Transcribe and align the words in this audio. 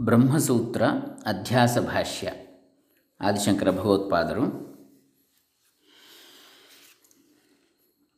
ಬ್ರಹ್ಮಸೂತ್ರ 0.00 0.82
ಅಧ್ಯಾಸ 1.26 1.78
ಭಾಷ್ಯ. 1.78 2.32
ಆದಿಶಂಕರ 3.20 3.70
ಭಗವತ್ಪಾದರು. 3.70 4.64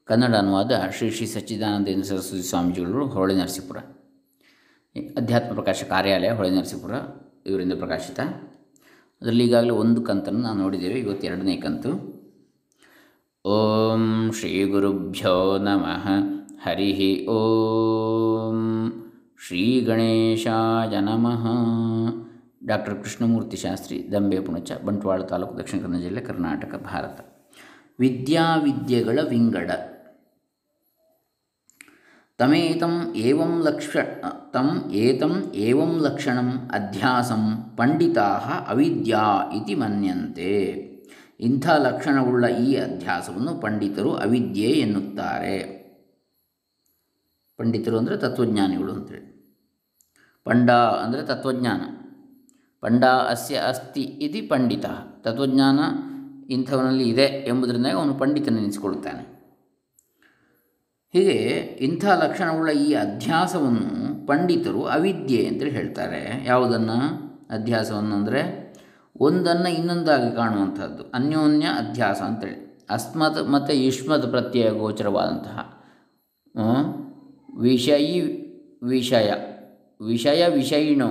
ಕನ್ನಡ 0.05 0.37
ಅನುವಾದ 0.37 0.73
ಶ್ರೀ 0.99 1.11
ಶ್ರೀ 1.11 1.27
ಸಚ್ಚಿದಾನಂದೇಂದ್ರ 1.27 2.05
ಸರಸ್ವತಿ 2.05 2.43
ಸ್ವಾಮೀಜಿಗಳು 2.43 3.07
ಹೊಳೆ 3.07 3.35
ನರಸೀಪುರ. 3.35 3.79
ಅಧ್ಯಾತ್ಮ 5.17 5.55
ಪ್ರಕಾಶ 5.55 5.85
ಕಾರ್ಯಾಲಯ 5.85 6.31
ಹೊಳೆ 6.31 6.51
ನರಸೀಪುರ, 6.51 6.91
ಇವರಿಂದ 7.47 7.73
ಪ್ರಕಾಶಿತ. 7.73 8.21
ಅದರಲ್ಲಿ 9.23 9.47
ಈಗಾಗಲೇ 9.47 9.71
ಒಂದು 9.71 10.03
ಕಂತನ್ನು 10.03 10.41
ನಾವು 10.41 10.59
ನೋಡಿದ್ದೇವೆ, 10.59 11.01
ಇವತ್ತು 11.01 11.27
ಎರಡನೇ 11.27 11.57
ಕಂತು. 11.57 12.17
ಓಂ 13.49 14.31
ಶ್ರೀ 14.33 14.65
ಗುರುಭ್ಯೋ 14.65 15.59
ನಮಃ. 15.59 16.09
ಹರಿ 16.63 17.27
ಓಂ. 17.27 18.66
ಶ್ರೀ 19.39 19.81
ಗಣೇಶಾಯ 19.81 21.01
ನಮಃ. 21.01 21.45
ಡಾಕ್ಟರ್ 22.67 23.03
ಕೃಷ್ಣಮೂರ್ತಿ 23.03 23.57
ಶಾಸ್ತ್ರಿ, 23.57 24.09
ದಂಬೆ 24.13 24.41
ಪುಣಚ, 24.41 24.73
ಬಂಟ್ವಾಳ 24.85 25.23
ತಾಲೂಕು 25.23 25.59
ದಕ್ಷಿಣ 25.59 25.83
ಕನ್ನಡ 25.83 26.01
ಜಿಲ್ಲೆ 26.01 26.21
ಕರ್ನಾಟಕ, 26.21 26.75
ಭಾರತ. 26.77 27.21
ವಿದ್ಯಾವಿದ್ಯೆಗಳ 28.01 29.19
ವಿಂಗಡ. 29.29 29.71
ತಮೇತಂ 32.39 33.13
ಏವಂ 33.17 33.63
ಲಕ್ಷ, 33.65 33.97
ತಂ 34.53 34.91
ಏತಂ 34.93 35.53
ಏವಂ 35.55 35.99
ಲಕ್ಷಣಂ 35.99 36.71
ಅಧ್ಯಾಸಂ 36.73 37.75
ಪಂಡಿತಾ 37.77 38.27
ಅವಿದ್ಯಾ 38.69 39.53
ಇತಿ 39.55 39.75
ಮನ್ಯಂತೆ. 39.75 40.53
ಇಂಥ 41.41 41.69
ಲಕ್ಷಣವುಳ್ಳ 41.69 42.47
ಈ 42.47 42.75
ಅಧ್ಯಾಸವನ್ನು 42.75 43.55
ಪಂಡಿತರು 43.55 44.15
ಅವಿದ್ಯೆ 44.15 44.69
ಎನ್ನುತ್ತಾರೆ. 44.69 45.76
ಪಂಡಿತರು 47.59 47.99
ಅಂದರೆ 47.99 48.17
ತತ್ವಜ್ಞಾನಿಗಳು 48.17 48.93
ಅಂತೇಳಿ 48.93 49.37
ಪಂಡ 50.45 50.71
ಅಂದರೆ 50.71 51.23
ತತ್ವಜ್ಞಾನ. 51.23 51.83
ಪಂಡ 52.81 53.05
ಅಸ್ಯ 53.05 53.57
ಅಸ್ತಿ 53.57 54.01
ಇತಿ 54.01 54.41
ಪಂಡಿತ. 54.41 54.87
ತತ್ವಜ್ಞಾನ 55.21 55.81
ಇಂಥವನಲ್ಲಿ 56.51 57.09
ಇದೆ 57.09 57.23
ಎಂಬುದರಿಂದ 57.23 57.87
ಅವನು 57.95 58.15
ಪಂಡಿತನೆನಿಸಿಕೊಳ್ಳುತ್ತಾನೆ 58.15 59.37
ಹೀಗೆ 61.15 61.37
ಇಂಥ 61.87 62.05
ಲಕ್ಷಣವುಳ್ಳ 62.05 62.71
ಈ 62.71 62.93
ಅಧ್ಯಾಸವನ್ನು 62.95 64.27
ಪಂಡಿತರು 64.27 64.85
ಅವಿದ್ಯೆ 64.85 65.47
ಅಂತೇಳಿ 65.47 65.71
ಹೇಳ್ತಾರೆ. 65.71 66.45
ಯಾವುದನ್ನು? 66.47 66.99
ಅಧ್ಯಾಸವನ್ನು 67.51 68.15
ಅಂದರೆ 68.17 68.43
ಒಂದನ್ನು 69.21 69.69
ಇನ್ನೊಂದಾಗಿ 69.69 70.37
ಕಾಣುವಂಥದ್ದು. 70.37 71.11
ಅನ್ಯೋನ್ಯ 71.15 71.67
ಅಧ್ಯಾಸ 71.67 72.23
ಅಂತೇಳಿ. 72.23 72.87
ಅಸ್ಮತ್ 72.91 73.49
ಮತ್ತು 73.49 73.73
ಯುಷ್ಮತ್ 73.75 74.27
ಪ್ರತ್ಯಯ 74.31 74.71
ಗೋಚರವಾದಂತಹ 74.71 75.59
ವಿಷಯಿ 77.61 78.21
ವಿಷಯ 78.83 79.33
ವಿಷಯ 80.01 80.49
ವಿಷಯಿಣೋ, 80.49 81.09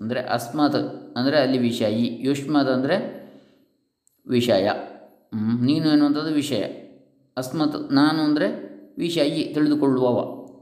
ಅಂದರೆ 0.00 0.20
ಅಸ್ಮತ್, 0.20 1.14
ಅಂದರೆ 1.16 1.38
ಅಲ್ಲಿ 1.38 1.58
ವಿಷಯಿ 1.58 2.18
ಯುಷ್ಮದ್ 2.20 2.68
ಅಂದರೆ 2.68 2.96
ವಿಷಯ. 4.26 4.70
ನೀನು 5.60 5.88
ಎನ್ನುವಂಥದ್ದು 5.88 6.32
ವಿಷಯ. 6.34 6.62
ಅಸ್ಮತ್, 7.36 7.92
ನಾನು 7.92 8.22
ಅಂದರೆ 8.22 8.48
ವಿಷಯಿ, 8.98 9.44
ತಿಳಿದುಕೊಳ್ಳುವವ 9.54 10.18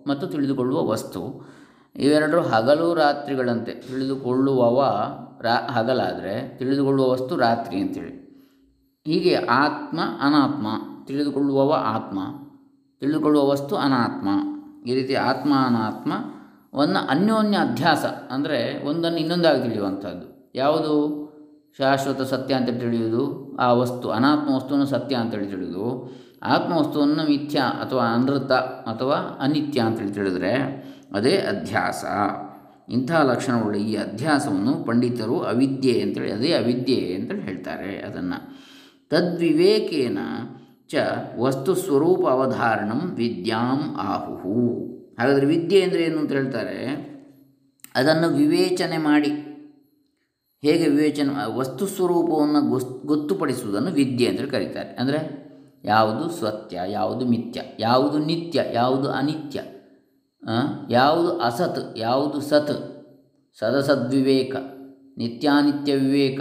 ಮತ್ತು 0.09 0.27
ತಿಳಿದುಕೊಳ್ಳುವ 0.27 0.87
ವಸ್ತು. 0.87 1.51
ಇವೆರಡರು 1.97 2.43
ಹಗಲು 2.43 2.95
ರಾತ್ರಿಗಳಂತೆ. 2.95 3.73
ತಿಳಿದುಕೊಳ್ಳುವವ 3.73 4.81
ರಾ, 5.43 5.69
ಹಗಲಾದರೆ 5.71 6.59
ತಿಳಿದುಕೊಳ್ಳುವ 6.59 7.11
ವಸ್ತು 7.11 7.37
ರಾತ್ರಿ 7.37 7.81
ಅಂತೇಳಿ. 7.81 8.15
ಹೀಗೆ 9.07 9.35
ಆತ್ಮ 9.35 10.01
ಅನಾತ್ಮ, 10.21 10.67
ತಿಳಿದುಕೊಳ್ಳುವವ 11.07 11.73
ಆತ್ಮ, 11.73 12.19
ತಿಳಿದುಕೊಳ್ಳುವ 13.01 13.49
ವಸ್ತು 13.49 13.77
ಅನಾತ್ಮ. 13.77 14.29
ಈ 14.87 14.95
ರೀತಿ 14.95 15.15
ಆತ್ಮ 15.15 15.53
ಅನಾತ್ಮವನ್ನು 15.67 17.09
ಅನ್ಯೋನ್ಯ 17.09 17.57
ಅಧ್ಯಾಸ 17.57 18.05
ಅಂದರೆ 18.05 18.89
ಒಂದನ್ನು 18.89 19.19
ಇನ್ನೊಂದಾಗಿ 19.19 19.63
ತಿಳಿಯುವಂಥದ್ದು. 19.63 20.53
ಯಾವುದು? 20.55 20.95
ಶಾಶ್ವತ 21.79 22.23
ಸತ್ಯ 22.23 22.55
ಅಂತ 22.55 22.69
ತಿಳಿಯುವುದು, 22.69 23.57
ಆ 23.57 23.73
ವಸ್ತು 23.73 24.11
ಅನಾತ್ಮ 24.11 24.55
ವಸ್ತುವನ್ನು 24.55 24.87
ಸತ್ಯ 24.87 25.17
ಅಂತೇಳಿ 25.17 25.47
ತಿಳಿದು 25.47 25.87
ಆತ್ಮವಸ್ತುವನ್ನು 26.43 27.29
ಮಿಥ್ಯ 27.29 27.59
ಅಥವಾ 27.59 28.05
ಅನೃತ 28.15 28.53
ಅಥವಾ 28.93 29.17
ಅನಿತ್ಯ 29.41 29.81
ಅಂತೇಳಿ 29.81 30.13
ತಿಳಿದರೆ 30.13 30.53
ಅದೇ 31.15 31.37
ಅಧ್ಯಾಸ. 31.37 32.05
ಇಂಥ 32.89 33.11
ಲಕ್ಷಣಗಳು 33.13 33.79
ಈ 33.79 33.97
ಅಧ್ಯಾಸವನ್ನು 33.97 34.85
ಪಂಡಿತರು 34.85 35.41
ಅವಿದ್ಯೆ 35.41 36.01
ಅಂತೇಳಿ 36.01 36.33
ಅದೇ 36.33 36.53
ಅವಿದ್ಯೆ 36.53 37.15
ಅಂತೇಳಿ 37.15 37.41
ಹೇಳ್ತಾರೆ 37.41 37.99
ಅದನ್ನು. 37.99 38.39
ತದ್ವಿವೇಕೇನ 39.09 40.19
ಚ 40.91 40.95
ವಸ್ತು 41.39 41.75
ಸ್ವರೂಪ 41.75 42.23
ಅವಧಾರಣಂ 42.27 43.01
ವಿದ್ಯಾಂ 43.15 43.81
ಆಹುಹು. 43.97 44.57
ಹಾಗಾದರೆ 45.19 45.47
ವಿದ್ಯೆ 45.47 45.83
ಅಂದರೆ 45.83 46.03
ಏನು 46.03 46.19
ಅಂತ 46.19 46.33
ಹೇಳ್ತಾರೆ? 46.33 46.77
ಅದನ್ನು 47.95 48.29
ವಿವೇಚನೆ 48.29 48.99
ಮಾಡಿ. 48.99 49.31
ಹೇಗೆ 50.63 50.87
ವಿವೇಚನೆ 50.89 51.57
ವಸ್ತು 51.57 51.87
ಸ್ವರೂಪವನ್ನು 51.87 52.61
ಗೊತ್ತುಪಡಿಸುವುದನ್ನು 53.07 53.91
ವಿದ್ಯೆ 53.91 54.29
ಅಂತೇಳಿ 54.29 54.51
ಕರೀತಾರೆ. 54.51 54.91
ಅಂದರೆ 54.97 55.21
ಯಾವುದು 55.85 56.25
ಸತ್ಯ, 56.31 56.81
ಯಾವುದು 56.89 57.27
ಮಿಥ್ಯ, 57.27 57.61
ಯಾವುದು 57.79 58.19
ನಿತ್ಯ, 58.19 58.65
ಯಾವುದು 58.73 59.09
ಅನಿತ್ಯ 59.11 59.61
ಯಾವುದು 60.91 61.31
ಅಸತ್, 61.39 61.81
ಯಾವುದು 61.99 62.41
ಸತ್, 62.41 62.77
ಸದಸದ್ವಿವೇಕ, 63.59 64.55
ನಿತ್ಯಾನಿತ್ಯ 65.19 65.93
ವಿವೇಕ 65.95 66.41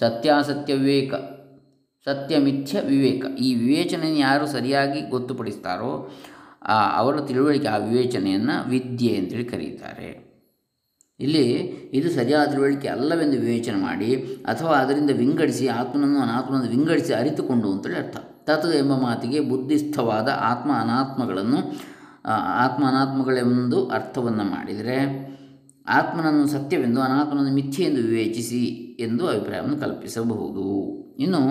ಸತ್ಯಾಸತ್ಯ 0.00 0.72
ವಿವೇಕ 0.74 1.12
ಸತ್ಯ 2.06 2.38
ಮಿಥ್ಯ 2.38 2.80
ವಿವೇಕ. 2.80 3.24
ಈ 3.38 3.48
ವಿವೇಚನೆಯನ್ನು 3.54 4.20
ಯಾರು 4.20 4.46
ಸರಿಯಾಗಿ 4.46 5.00
ಗೊತ್ತುಪಡಿಸ್ತಾರೋ 5.10 5.90
ಅವರ 7.00 7.14
ತಿಳುವಳಿಕೆ 7.20 7.68
ಆ 7.68 7.76
ವಿವೇಚನೆಯನ್ನು 7.76 8.56
ವಿದ್ಯೆ 8.70 9.12
ಅಂತೇಳಿ 9.16 9.44
ಕರೀತಾರೆ. 9.44 10.10
ಇಲ್ಲಿ 11.20 11.44
ಇದು 11.98 12.08
ಸರಿಯಾದ 12.10 12.46
ತಿಳುವಳಿಕೆ 12.50 12.88
ಅಲ್ಲವೆಂದು 12.88 13.36
ವಿವೇಚನೆ 13.40 13.76
ಮಾಡಿ, 13.76 14.10
ಅಥವಾ 14.46 14.70
ಅದರಿಂದ 14.70 15.10
ವಿಂಗಡಿಸಿ, 15.10 15.68
ಆತ್ಮನನ್ನು 15.68 16.20
ಅನಾತ್ಮನನ್ನು 16.20 16.70
ವಿಂಗಡಿಸಿ 16.70 17.12
ಅರಿತುಕೊಂಡು 17.12 17.72
ಅಂತೇಳಿ 17.72 17.96
ಅರ್ಥ. 17.96 18.16
ತತ್ 18.46 18.66
ಎಂಬ 18.74 18.94
ಮಾತಿಗೆ 19.02 19.40
ಬುದ್ಧಿಸ್ಥವಾದ 19.40 20.28
ಆತ್ಮ 20.40 20.70
ಅನಾತ್ಮಗಳನ್ನು 20.80 21.60
ಆತ್ಮ 22.64 22.82
ಅನಾತ್ಮಗಳೆಂದು 22.86 23.78
ಅರ್ಥವನ್ನು 23.88 24.44
ಮಾಡಿದರೆ, 24.44 24.96
ಆತ್ಮನನ್ನು 25.88 26.46
ಸತ್ಯವೆಂದು, 26.46 27.00
ಅನಾತ್ಮನನ್ನು 27.00 27.52
ಮಿಥ್ಯೆ 27.54 27.84
ಎಂದು 27.84 28.02
ವಿವೇಚಿಸಿ 28.08 28.64
ಎಂದು 29.00 29.22
ಅಭಿಪ್ರಾಯವನ್ನು 29.26 29.76
ಕಲ್ಪಿಸಬಹುದು. 29.76 30.66
ಇನ್ನು 31.18 31.42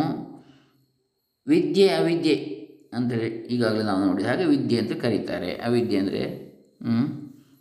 ವಿದ್ಯೆ 1.52 1.88
ಅವಿದ್ಯೆ 1.90 2.36
ಅಂದರೆ 2.94 3.26
ಈಗಾಗಲೇ 3.54 3.84
ನಾವು 3.84 4.02
ನೋಡಿದ 4.06 4.26
ಹಾಗೆ 4.26 4.46
ವಿದ್ಯೆ 4.46 4.78
ಅಂತ 4.80 4.94
ಕರೀತಾರೆ. 5.04 5.52
ಅವಿದ್ಯೆ 5.68 6.00
ಅಂದರೆ 6.00 6.22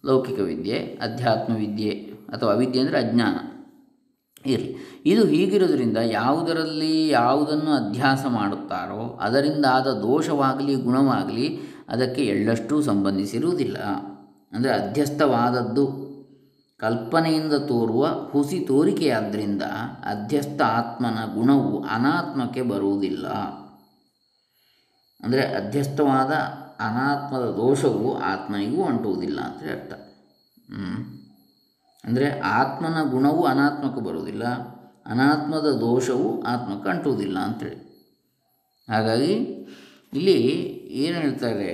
ಲೌಕಿಕ 0.04 0.40
ವಿದ್ಯೆ, 0.40 0.78
ಅಧ್ಯಾತ್ಮ 1.02 1.52
ವಿದ್ಯೆ 1.56 1.92
ಅಥವಾ 2.32 2.50
ಅವಿದ್ಯೆ 2.52 2.80
ಅಂದರೆ 2.82 2.98
ಅಜ್ಞಾನ. 2.98 3.36
ಇರಲಿ. 4.46 4.70
ಇದು 5.06 5.22
ಹೀಗಿರೋದ್ರಿಂದ 5.26 5.98
ಯಾವುದರಲ್ಲಿ 6.12 6.92
ಯಾವುದನ್ನು 7.08 7.72
ಅಧ್ಯಾಸ 7.72 8.22
ಮಾಡುತ್ತಾರೋ 8.28 9.02
ಅದರಿಂದ 9.20 9.64
ಆದ 9.70 9.88
ದೋಷವಾಗಲಿ, 10.02 10.74
ಗುಣವಾಗಲಿ 10.86 11.46
ಅದಕ್ಕೆ 11.88 12.22
ಎಳ್ಳಷ್ಟೂ 12.24 12.76
ಸಂಬಂಧಿಸಿರುವುದಿಲ್ಲ. 12.82 13.78
ಅಂದರೆ 14.52 14.70
ಅಧ್ಯಸ್ಥವಾದದ್ದು 14.72 15.84
ಕಲ್ಪನೆಯಿಂದ 16.80 17.54
ತೋರುವ 17.68 18.04
ಹುಸಿ 18.32 18.58
ತೋರಿಕೆಯಾದ್ದರಿಂದ 18.68 19.64
ಅಧ್ಯಸ್ಥ 20.04 20.60
ಆತ್ಮನ 20.78 21.18
ಗುಣವು 21.34 21.72
ಅನಾತ್ಮಕ್ಕೆ 21.94 22.62
ಬರುವುದಿಲ್ಲ. 22.62 23.26
ಅಂದರೆ 25.22 25.42
ಅಧ್ಯಸ್ಥವಾದ 25.58 26.32
ಅನಾತ್ಮದ 26.86 27.46
ದೋಷವು 27.56 28.10
ಆತ್ಮನಿಗೂ 28.32 28.80
ಅಂಟುವುದಿಲ್ಲ 28.84 29.38
ಅಂತೇಳಿ 29.40 29.72
ಅರ್ಥ 29.76 29.92
ಅಂದರೆ 32.04 32.26
ಆತ್ಮನ 32.58 32.98
ಗುಣವು 33.14 33.42
ಅನಾತ್ಮಕ್ಕೆ 33.44 34.00
ಬರುವುದಿಲ್ಲ, 34.00 34.44
ಅನಾತ್ಮದ 35.06 35.68
ದೋಷವು 35.80 36.28
ಆತ್ಮಕ್ಕೆ 36.52 36.88
ಅಂಟುವುದಿಲ್ಲ 36.88 37.38
ಅಂಥೇಳಿ 37.38 37.80
ಹಾಗಾಗಿ 38.88 39.34
ಇಲ್ಲಿ 40.12 40.38
ಏನು 41.02 41.16
ಹೇಳ್ತಾರೆ? 41.20 41.72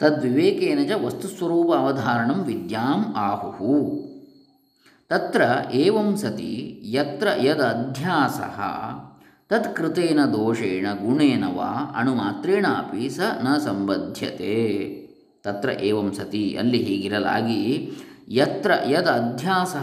ತದ್ವಿವೇಕೇನ 0.00 0.80
ಚ 0.90 0.96
ವಸ್ತುಸ್ವರೂಪ 1.04 1.70
ಅವಧಾರಣಂ 1.82 2.38
ವಿದ್ಯಾಂ 2.50 3.00
ಆಹು 3.24 3.74
ತತ್ರ 5.10 5.42
ಏವಂ 5.82 6.08
ಸತಿ 6.22 6.52
ಯತ್ರ 6.96 7.28
ಯದ 7.46 7.62
ಅಧ್ಯಾಸ 7.76 8.40
ತತ್ಕೃತೇನ 9.50 10.20
ದೋಷೇಣ 10.24 10.86
ಗುಣೇನ 11.04 11.44
ವಾ 11.56 11.70
ಅಣುಮಾತ್ರೇಣ 11.96 12.66
ಅಪಿ 12.66 13.08
ಸ 13.10 13.20
ನ 13.44 13.58
ಸಂಬಧ್ಯತೆ. 13.58 14.56
ತತ್ರ 15.44 15.70
ಏವಂ 15.70 16.12
ಸತಿ 16.12 16.56
ಅಲ್ಲಿ 16.56 16.82
ಹೀಗಿರಲಾಗಿ 16.82 17.90
ಯತ್ರ 18.28 18.70
ಯದ 18.86 19.06
ಅಧ್ಯಾಸ. 19.06 19.76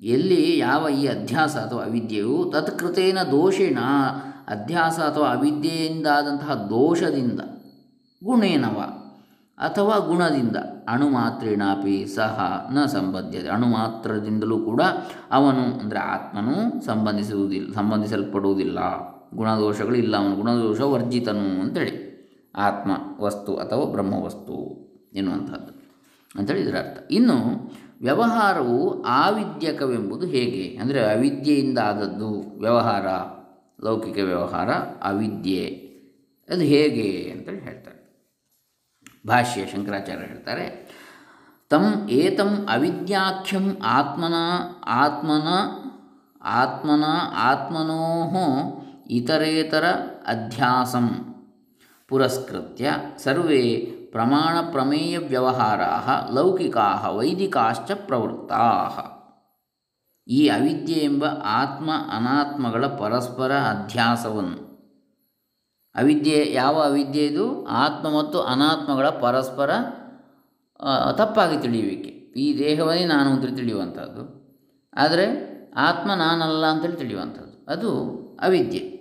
ಎಲ್ಲಿ 0.00 0.58
ಯಾವ 0.58 0.88
ಈ 0.88 1.06
ಅಧ್ಯಾಸ 1.06 1.56
ಅಥವಾ 1.56 1.82
ಅವಿದ್ಯೆಯು 1.84 2.52
ತತ್ಕೃತೇನ 2.52 3.18
ದೋಷೇಣ 3.22 3.78
ಅಧ್ಯಾಸ 4.48 4.98
ಅಥವಾ 5.00 5.28
ಅವಿದ್ಯೆಯಿಂದಾದಂತಹ 5.28 6.54
ದೋಷದಿಂದ 6.54 7.40
ಗುಣೇನವ 8.24 8.78
ಅಥವಾ 9.58 9.98
ಗುಣದಿಂದ 9.98 10.56
ಅಣುಮಾತ್ರೇಣಾಪಿ 10.88 12.06
ಸಹ 12.06 12.68
ನ 12.72 12.86
ಸಂಬದ್ಧತೆ 12.86 13.48
ಅಣುಮಾತ್ರದಿಂದಲೂ 13.48 14.58
ಕೂಡ 14.58 14.80
ಅವನು 15.30 15.80
ಅಂದರೆ 15.80 15.98
ಆತ್ಮನು 15.98 16.86
ಸಂಬಂಧಿಸುವುದಿಲ್ಲ 16.86 17.74
ಸಂಬಂಧಿಸಲ್ಪಡುವುದಿಲ್ಲ. 17.74 18.78
ಗುಣದೋಷಗಳು 19.36 19.94
ಇಲ್ಲ 19.94 20.16
ಅವನು. 20.16 20.36
ಗುಣದೋಷ 20.36 20.80
ವರ್ಜಿತನು 20.80 21.60
ಅಂತೇಳಿ. 21.60 22.06
ಆತ್ಮ 22.54 22.90
ವಸ್ತು 23.20 23.56
ಅಥವಾ 23.56 23.84
ಬ್ರಹ್ಮ 23.84 24.14
ವಸ್ತು 24.14 24.86
ಎನ್ನುವಂಥದ್ದು 25.14 25.76
ಅಂತೇಳಿ 26.38 26.60
ಇದರ 26.60 26.76
ಅರ್ಥ. 26.76 27.12
ಇನ್ನು 27.12 27.34
ವ್ಯವಹಾರವು 28.02 29.02
ಆವಿದ್ಯಕವೆಂಬುದು 29.02 30.26
ಹೇಗೆ? 30.26 30.76
ಅಂದರೆ 30.76 31.12
ಅವಿದ್ಯೆಯಿಂದ 31.12 31.78
ಆದದ್ದು 31.78 32.60
ವ್ಯವಹಾರ, 32.60 33.06
ಲೌಕಿಕ 33.84 34.18
ವ್ಯವಹಾರ, 34.24 34.70
ಅವಿದ್ಯೆ, 35.02 35.64
ಅದು 36.48 36.60
ಹೇಗೆ 36.60 37.30
ಅಂತೇಳಿ 37.30 37.60
ಹೇಳ್ತಾರೆ. 37.60 37.95
ಭಾಷ್ಯ 39.26 39.66
ಶಂಕರಾಚಾರ್ಯ 39.66 40.26
ಹೇಳ್ತಾರೆ 40.26 40.66
ತಮ್ 41.70 42.10
ಏತಂ 42.10 42.66
ಅವಿದ್ಯಾಖ್ಯಂ 42.72 43.76
ಆತ್ಮನ 43.84 44.34
ಆತ್ಮನ 44.86 45.48
ಆತ್ಮನ 46.44 47.04
ಆತ್ಮನೋ 47.36 48.02
ಇತರೇತರ 49.10 49.84
ಅಧ್ಯಾಸಂ. 50.26 51.08
ಪುರಸ್ಕೃತ್ಯ, 52.08 52.92
ಸರ್ವೇ 53.18 53.76
ಪ್ರಮಾಣ 54.12 54.70
ಪ್ರಮೇಯ 54.70 55.18
ವ್ಯವಹಾರಾ 55.18 56.28
ಲೌಕಿಕಾ 56.34 57.08
ವೈದಿಕಾಶ್ಚ 57.10 57.90
ಪ್ರವೃತ್ತಾ 58.06 58.66
ಈ 60.28 60.48
ಅವಿದ್ಯೆ 60.48 60.98
ಎಂಬ 61.04 61.24
ಆತ್ಮ 61.44 61.90
ಅನಾತ್ಮಗಳ 62.12 62.86
ಪರಸ್ಪರ 62.86 63.52
ಅಧ್ಯಾಸವನ್ನು 63.52 64.65
ಅವಿದ್ಯೆ, 65.96 66.52
ಯಾವ 66.52 66.74
ಅವಿದ್ಯೆ 66.74 67.24
ಇದು? 67.26 67.66
ಆತ್ಮ 67.66 68.18
ಮತ್ತು 68.18 68.40
ಅನಾತ್ಮಗಳ 68.42 69.08
ಪರಸ್ಪರ 69.08 69.70
ತಪ್ಪಾಗಿ 71.12 71.62
ತಿಳಿಯುವಿಕೆ. 71.62 72.10
ಈ 72.40 72.58
ದೇಹವನ್ನೇ 72.58 73.04
ನಾನು 73.04 73.30
ಅಂತ 73.30 73.44
ತಿಳಿಯುವಂಥದ್ದು. 73.44 74.36
ಆದರೆ 74.96 75.56
ಆತ್ಮ 75.76 76.14
ನಾನಲ್ಲ 76.14 76.66
ಅಂತೇಳಿ 76.66 76.96
ತಿಳಿಯುವಂಥದ್ದು. 76.96 77.72
ಅದು 77.72 77.90
ಅವಿದ್ಯೆ. 78.42 78.96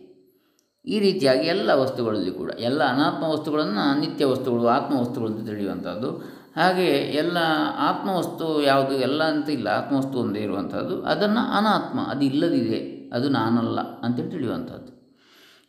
ಈ 0.86 1.00
ರೀತಿಯಾಗಿ 1.00 1.48
ಎಲ್ಲ 1.48 1.74
ವಸ್ತುಗಳಲ್ಲಿ 1.74 2.32
ಕೂಡ, 2.32 2.52
ಎಲ್ಲ 2.52 2.84
ಅನಾತ್ಮ 2.84 3.24
ವಸ್ತುಗಳನ್ನು 3.24 4.00
ನಿತ್ಯ 4.00 4.26
ವಸ್ತುಗಳು, 4.26 4.68
ಆತ್ಮ 4.68 5.00
ವಸ್ತುಗಳು 5.00 5.30
ಅಂತ 5.30 5.48
ತಿಳಿಯುವಂಥದ್ದು. 5.48 6.12
ಹಾಗೆ 6.56 6.86
ಎಲ್ಲ 6.92 7.38
ಆತ್ಮವಸ್ತು 7.78 8.62
ಯಾವುದು, 8.62 8.96
ಎಲ್ಲ 8.96 9.24
ಅಂತ 9.24 9.50
ಇಲ್ಲ 9.50 9.68
ಆತ್ಮವಸ್ತು 9.68 10.20
ಒಂದೇ 10.20 10.40
ಇರುವಂಥದ್ದು. 10.40 11.04
ಅದನ್ನು 11.04 11.40
ಅನಾತ್ಮ 11.40 12.00
ಅದು 12.00 12.26
ಇಲ್ಲದಿದೆ 12.26 13.10
ಅದು 13.16 13.30
ನಾನಲ್ಲ 13.30 13.80
ಅಂತೇಳಿ 13.80 14.30
ತಿಳಿಯುವಂಥದ್ದು. 14.30 14.95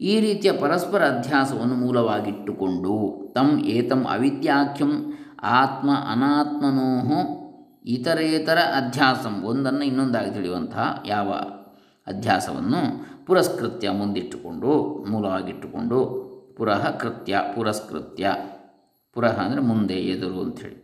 ಈ 0.00 0.20
ರೀತಿಯ 0.20 0.52
ಪರಸ್ಪರ 0.52 1.02
ಅಧ್ಯಾಸವನ್ನು 1.04 1.76
ಮೂಲವಾಗಿಟ್ಟುಕೊಂಡು 1.76 2.94
ತಮ್ 3.32 3.54
ಏತಂ 3.66 4.02
ಅವಿದ್ಯಾಖ್ಯಂ 4.04 4.92
ಆತ್ಮ 5.42 5.90
ಅನಾತ್ಮನೋ 6.12 7.20
ಇತರೇತರ 7.84 8.58
ಅಧ್ಯಾಸಂ 8.58 9.34
ಒಂದನ್ನು 9.44 9.84
ಇನ್ನೊಂದಾಗಿ 9.84 10.30
ತಿಳಿಯುವಂತಹ 10.30 11.02
ಯಾವ 11.06 11.30
ಅಧ್ಯಾಸವನ್ನು 12.06 12.80
ಪುರಸ್ಕೃತ್ಯ 13.26 13.90
ಮುಂದಿಟ್ಟುಕೊಂಡು 13.90 14.72
ಮೂಲವಾಗಿಟ್ಟುಕೊಂಡು 15.06 15.98
ಪುರಃ 16.56 16.90
ಕೃತ್ಯ, 16.90 17.38
ಪುರಸ್ಕೃತ್ಯ, 17.54 18.26
ಪುರಃ 19.14 19.36
ಅಂದರೆ 19.40 19.60
ಮುಂದೆ 19.60 19.94
ಎದುರು 19.94 20.40
ಅಂಥೇಳಿ. 20.40 20.78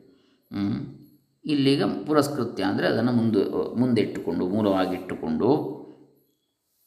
ಇಲ್ಲಿಗ 1.45 1.85
ಪುರಸ್ಕೃತ್ಯ 2.07 2.63
ಅಂದರೆ 2.63 2.87
ಅದನ್ನು 2.87 3.13
ಮುಂದೆ, 3.13 3.43
ಮುಂದಿಟ್ಟುಕೊಂಡು, 3.79 4.49
ಮೂಲವಾಗಿಟ್ಟುಕೊಂಡು 4.49 5.51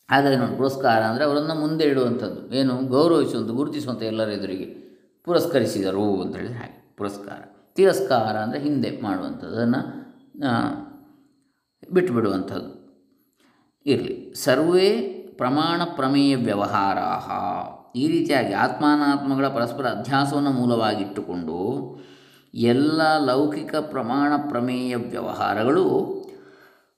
ಹಾಗಾಗಿ 0.10 0.36
ನೋಡಿ 0.36 0.56
ಪುರಸ್ಕಾರ 0.58 1.02
ಅಂದರೆ 1.04 1.24
ಅವರನ್ನು 1.26 1.56
ಮುಂದೆ 1.56 1.86
ಇಡುವಂಥದ್ದು. 1.86 2.56
ಏನು? 2.56 2.74
ಗೌರವಿಸುವಂಥ, 2.88 3.52
ಗುರುತಿಸುವಂಥ 3.52 4.02
ಎಲ್ಲರ 4.02 4.30
ಎದುರಿಗೆ 4.30 4.68
ಪುರಸ್ಕರಿಸಿದರು 5.24 6.22
ಅಂತೇಳಿ 6.22 6.54
ಹಾಗೆ. 6.54 6.94
ಪುರಸ್ಕಾರ. 6.98 7.40
ತಿರಸ್ಕಾರ 7.76 8.36
ಅಂದರೆ 8.38 8.60
ಹಿಂದೆ 8.60 8.90
ಮಾಡುವಂಥದ್ದು 9.02 9.56
ಅದನ್ನು 9.56 9.82
ಬಿಟ್ಟುಬಿಡುವಂಥದ್ದು 11.92 12.70
ಇರಲಿ. 13.86 14.34
ಸರ್ವೇ 14.36 14.90
ಪ್ರಮಾಣ 15.38 15.82
ಪ್ರಮೇಯ 15.96 16.36
ವ್ಯವಹಾರ 16.36 16.98
ಈ 17.98 18.08
ರೀತಿಯಾಗಿ 18.08 18.54
ಆತ್ಮಾನಾತ್ಮಗಳ 18.54 19.48
ಪರಸ್ಪರ 19.48 19.86
ಅಧ್ಯಾಸವನ್ನು 19.88 20.52
ಮೂಲವಾಗಿಟ್ಟುಕೊಂಡು 20.52 21.58
ಎಲ್ಲ 22.54 23.02
ಲೌಕಿಕ 23.26 23.76
ಪ್ರಮಾಣ 23.76 24.32
ಪ್ರಮೇಯ 24.50 24.96
ವ್ಯವಹಾರಗಳು 24.96 25.86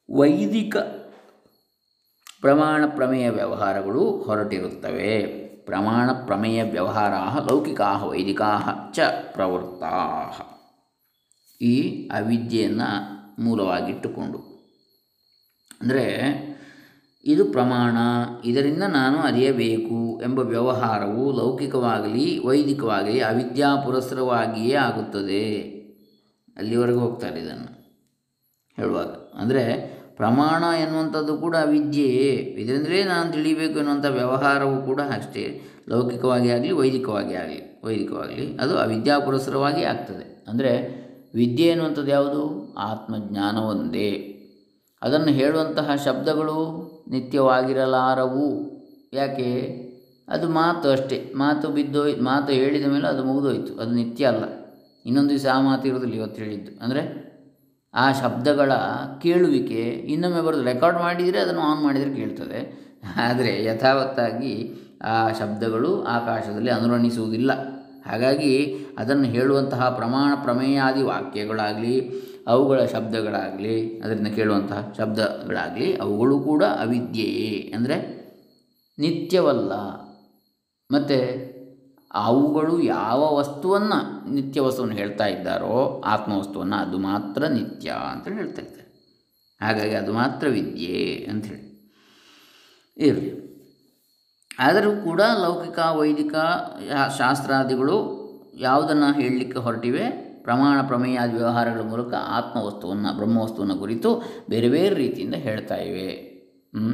ವೈದಿಕ 0.09 0.75
ಪ್ರಮಾಣ 2.41 2.83
ಪ್ರಮೇಯ 2.85 3.29
ವ್ಯವಹಾರಗಳು 3.29 4.11
ಹೊರಟಿರುತ್ತವೆ. 4.11 5.25
ಪ್ರಮಾಣ 5.65 6.11
ಪ್ರಮೇಯ 6.25 6.63
ವ್ಯವಹಾರಾ 6.63 7.47
ಲೌಕಿಕಾ 7.49 8.03
ವೈದಿಕಾ 8.05 8.59
ಚ 8.93 8.99
ಪ್ರವೃತ್ತಾ 9.33 10.31
ಈ 11.61 12.07
ಅವಿದ್ಯೆಯನ್ನು 12.07 13.17
ಮೂಲವಾಗಿಟ್ಟುಕೊಂಡು. 13.43 14.37
ಅಂದರೆ 15.81 16.05
ಇದು 17.25 17.45
ಪ್ರಮಾಣ, 17.45 17.97
ಇದರಿಂದ 18.45 18.83
ನಾನು 18.83 19.17
ಅರಿಯಬೇಕು 19.17 20.21
ಎಂಬ 20.21 20.39
ವ್ಯವಹಾರವು 20.39 21.31
ಲೌಕಿಕವಾಗಲಿ, 21.31 22.47
ವೈದಿಕವಾಗಲಿ, 22.47 23.19
ಅವಿದ್ಯಾ 23.19 23.75
ಪುರಸ್ಸರವಾಗಿಯೇ 23.75 24.75
ಆಗುತ್ತದೆ. 24.75 25.61
ಅಲ್ಲಿವರೆಗೂ 26.57 26.99
ಹೋಗ್ತಾರೆ 26.99 27.39
ಇದನ್ನು. 27.39 27.77
ಹೇಳುವಾಗ. 28.75 29.07
ಅಂದರೆ 29.39 29.96
ಪ್ರಮಾಣ 30.17 30.63
ಎನ್ನುವಂಥದ್ದು 30.81 31.37
ಕೂಡ 31.37 31.55
ವಿದ್ಯೆಯೇ. 31.65 32.33
ಇದರಿಂದಲೇ 32.35 33.03
ನಾನು 33.03 33.31
ತಿಳಿಯಬೇಕು 33.31 33.79
ಎನ್ನುವಂಥ 33.79 34.05
ವ್ಯವಹಾರವು 34.05 34.85
ಕೂಡ 34.85 35.01
ಅಷ್ಟೇ. 35.01 35.61
ಲೌಕಿಕವಾಗಿ 35.89 36.49
ಆಗಲಿ, 36.49 36.71
ವೈದಿಕವಾಗಿ 36.71 37.35
ಆಗಲಿ, 37.35 37.81
ವೈದಿಕವಾಗಲಿ 37.85 38.57
ಅದು 38.57 38.77
ಅವಿದ್ಯಾ 38.77 39.19
ಪುರಸ್ಸರವಾಗಿ 39.19 39.83
ಆಗ್ತದೆ. 39.83 40.45
ಅಂದರೆ 40.47 40.97
ವಿದ್ಯೆ 41.35 41.67
ಎನ್ನುವಂಥದ್ದು 41.67 42.11
ಯಾವುದು? 42.11 42.73
ಆತ್ಮಜ್ಞಾನ 42.77 43.57
ಒಂದೇ 43.57 44.33
ಅದನ್ನು 45.01 45.27
ಹೇಳುವಂತಹ 45.27 45.89
ಶಬ್ದಗಳು 46.05 46.57
ನಿತ್ಯವಾಗಿರಲಾರವು. 47.11 48.77
ಯಾಕೆ? 49.13 49.51
ಅದು 50.27 50.49
ಮಾತು 50.49 50.89
ಅಷ್ಟೇ. 50.89 51.33
ಮಾತು 51.35 51.69
ಬಿದ್ದೋಯ್ 51.69 52.21
ಮಾತು 52.21 52.53
ಹೇಳಿದ 52.53 52.85
ಮೇಲೆ 52.85 53.07
ಅದು 53.07 53.23
ಮುಗಿದೋಯ್ತು. 53.23 53.81
ಅದು 53.81 53.91
ನಿತ್ಯ 53.91 54.25
ಅಲ್ಲ. 54.25 54.43
ಇನ್ನೊಂದು 55.05 55.29
ದಿವಸ 55.29 55.45
ಆ 55.53 55.61
ಮಾತು 55.61 55.87
ಇರೋದಿಲ್ಲ 55.87 56.13
ಇವತ್ತು 56.13 56.43
ಹೇಳಿದ್ದು. 56.43 56.83
ಅಂದರೆ 56.83 57.26
ಆ 57.97 58.11
ಶಬ್ದಗಳ 58.11 58.73
ಕೇಳುವಿಕೆ 59.21 59.89
ಇನ್ನೊಮ್ಮೆ 59.89 60.41
ಬರೋದು 60.41 60.63
ರೆಕಾರ್ಡ್ 60.63 60.99
ಮಾಡಿದರೆ 60.99 61.39
ಅದನ್ನು 61.39 61.61
ಆನ್ 61.61 61.83
ಮಾಡಿದರೆ 61.83 62.15
ಕೇಳ್ತದೆ. 62.15 62.87
ಆದರೆ 63.15 63.63
ಯಥಾವತ್ತಾಗಿ 63.63 64.73
ಆ 65.01 65.31
ಶಬ್ದಗಳು 65.31 66.03
ಆಕಾಶದಲ್ಲಿ 66.03 66.71
ಅನುರಣಿಸುವುದಿಲ್ಲ. 66.71 67.51
ಹಾಗಾಗಿ 68.09 68.75
ಅದನ್ನು 68.97 69.23
ಹೇಳುವಂತಹ 69.23 69.89
ಪ್ರಮಾಣ 69.89 70.43
ಪ್ರಮೇಯಾದಿ 70.43 71.01
ವಾಕ್ಯಗಳಾಗಲಿ, 71.01 72.11
ಅವುಗಳ 72.47 72.85
ಶಬ್ದಗಳಾಗಲಿ, 72.85 73.99
ಅದರಿಂದ 73.99 74.27
ಕೇಳುವಂತಹ 74.27 74.93
ಶಬ್ದಗಳಾಗಲಿ 74.97 75.97
ಅವುಗಳು 75.97 76.39
ಕೂಡ 76.39 76.63
ಅವಿದ್ಯೆಯೇ. 76.63 77.73
ಅಂದರೆ 77.75 78.17
ನಿತ್ಯವಲ್ಲ. 78.99 79.71
ಮತ್ತು 80.91 81.46
ಅವುಗಳು 82.11 82.81
ಯಾವ 82.81 83.35
ವಸ್ತುವನ್ನು 83.35 84.29
ನಿತ್ಯ 84.33 84.61
ವಸ್ತುವನ್ನು 84.61 84.95
ಹೇಳ್ತಾ 84.95 85.25
ಇದ್ದಾರೋ 85.25 86.03
ಆತ್ಮವಸ್ತುವನ್ನು 86.05 86.75
ಅದು 86.75 86.97
ಮಾತ್ರ 86.97 87.47
ನಿತ್ಯ 87.47 87.89
ಅಂತ 88.11 88.27
ಹೇಳ್ತಾ 88.27 88.61
ಇದ್ದಾರೆ. 88.61 88.87
ಹಾಗಾಗಿ 89.61 89.93
ಅದು 89.93 90.13
ಮಾತ್ರ 90.13 90.47
ವಿದ್ಯೆ 90.47 91.27
ಅಂಥೇಳಿ 91.31 91.67
ಇರಲಿ. 92.97 93.47
ಆದರೂ 94.59 94.91
ಕೂಡ 95.03 95.21
ಲೌಕಿಕ, 95.21 95.79
ವೈದಿಕ 95.79 96.35
ಶಾಸ್ತ್ರಾದಿಗಳು 97.17 97.97
ಯಾವುದನ್ನು 98.59 99.13
ಹೇಳಲಿಕ್ಕೆ 99.13 99.57
ಹೊರಟಿವೆ? 99.57 100.09
ಪ್ರಮಾಣ 100.43 100.87
ಪ್ರಮೇಯಾದಿ 100.87 101.33
ವ್ಯವಹಾರಗಳ 101.33 101.79
ಮೂಲಕ 101.79 102.13
ಆತ್ಮವಸ್ತುವನ್ನು, 102.13 103.17
ಬ್ರಹ್ಮವಸ್ತುವನ್ನು 103.17 103.75
ಕುರಿತು 103.75 104.23
ಬೇರೆ 104.49 104.69
ಬೇರೆ 104.69 104.95
ರೀತಿಯಿಂದ 104.95 105.35
ಹೇಳ್ತಾ 105.35 105.75
ಇವೆ. 105.75 106.37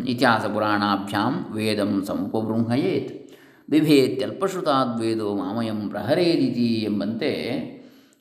ಇತಿಹಾಸ 0.07 0.45
ಪುರಾಣಾಭ್ಯಾಂ 0.45 1.45
ವೇದಂ 1.53 2.03
ಸಮುಪಬೃಂಹಯೇತ್. 2.05 3.22
ಬಿಭೇತ್ಯಲ್ಪಶ್ರುತಾದ್ವೇದೋ 3.69 5.27
ಮಾಮಯಂ 5.41 5.79
ಪ್ರಹರೇದಿತಿ 5.93 6.67
ಎಂಬಂತೆ, 6.89 7.31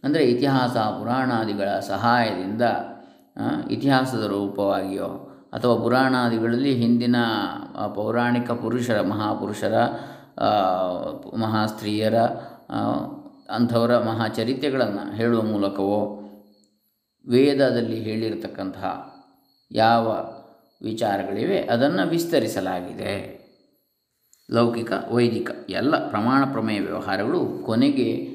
ಅಂದರೆ 0.02 0.22
ಇತಿಹಾಸ 0.32 0.76
ಪುರಾಣಾದಿಗಳ 0.98 1.68
ಸಹಾಯದಿಂದ 1.90 2.62
ಇತಿಹಾಸದ 3.74 4.24
ರೂಪವಾಗಿಯೋ 4.32 5.10
ಅಥವಾ 5.56 5.74
ಪುರಾಣಾದಿಗಳಲ್ಲಿ 5.84 6.72
ಹಿಂದಿನ 6.82 7.16
ಪೌರಾಣಿಕ 7.96 8.50
ಪುರುಷರ, 8.62 8.98
ಮಹಾಪುರುಷರ 9.12 9.74
ಮಹಾಸ್ತ್ರೀಯರ 11.44 12.18
ಅಂಥವರ 13.56 13.92
ಮಹಾಚರಿತ್ರೆಗಳನ್ನು 14.10 15.04
ಹೇಳುವ 15.18 15.42
ಮೂಲಕವೋ 15.52 16.00
ವೇದದಲ್ಲಿ 17.24 17.98
ಹೇಳಿರತಕ್ಕಂತಹ 18.06 18.92
ಯಾವ 19.70 20.06
ವಿಚಾರಗಳಿವೆ, 20.80 21.58
ಅದನ್ನು 21.74 22.04
ವಿಸ್ತರಿಸಲಾಗಿದೆ. 22.14 23.14
ಲೌಕಿಕ, 24.50 24.92
ವೈದಿಕ 25.10 25.50
ಎಲ್ಲ 25.68 26.10
ಪ್ರಮಾಣ 26.10 26.44
ಪ್ರಮೇಯ 26.52 26.80
ವ್ಯವಹಾರಗಳು 26.80 27.62
ಕೊನೆಗೆ 27.66 28.26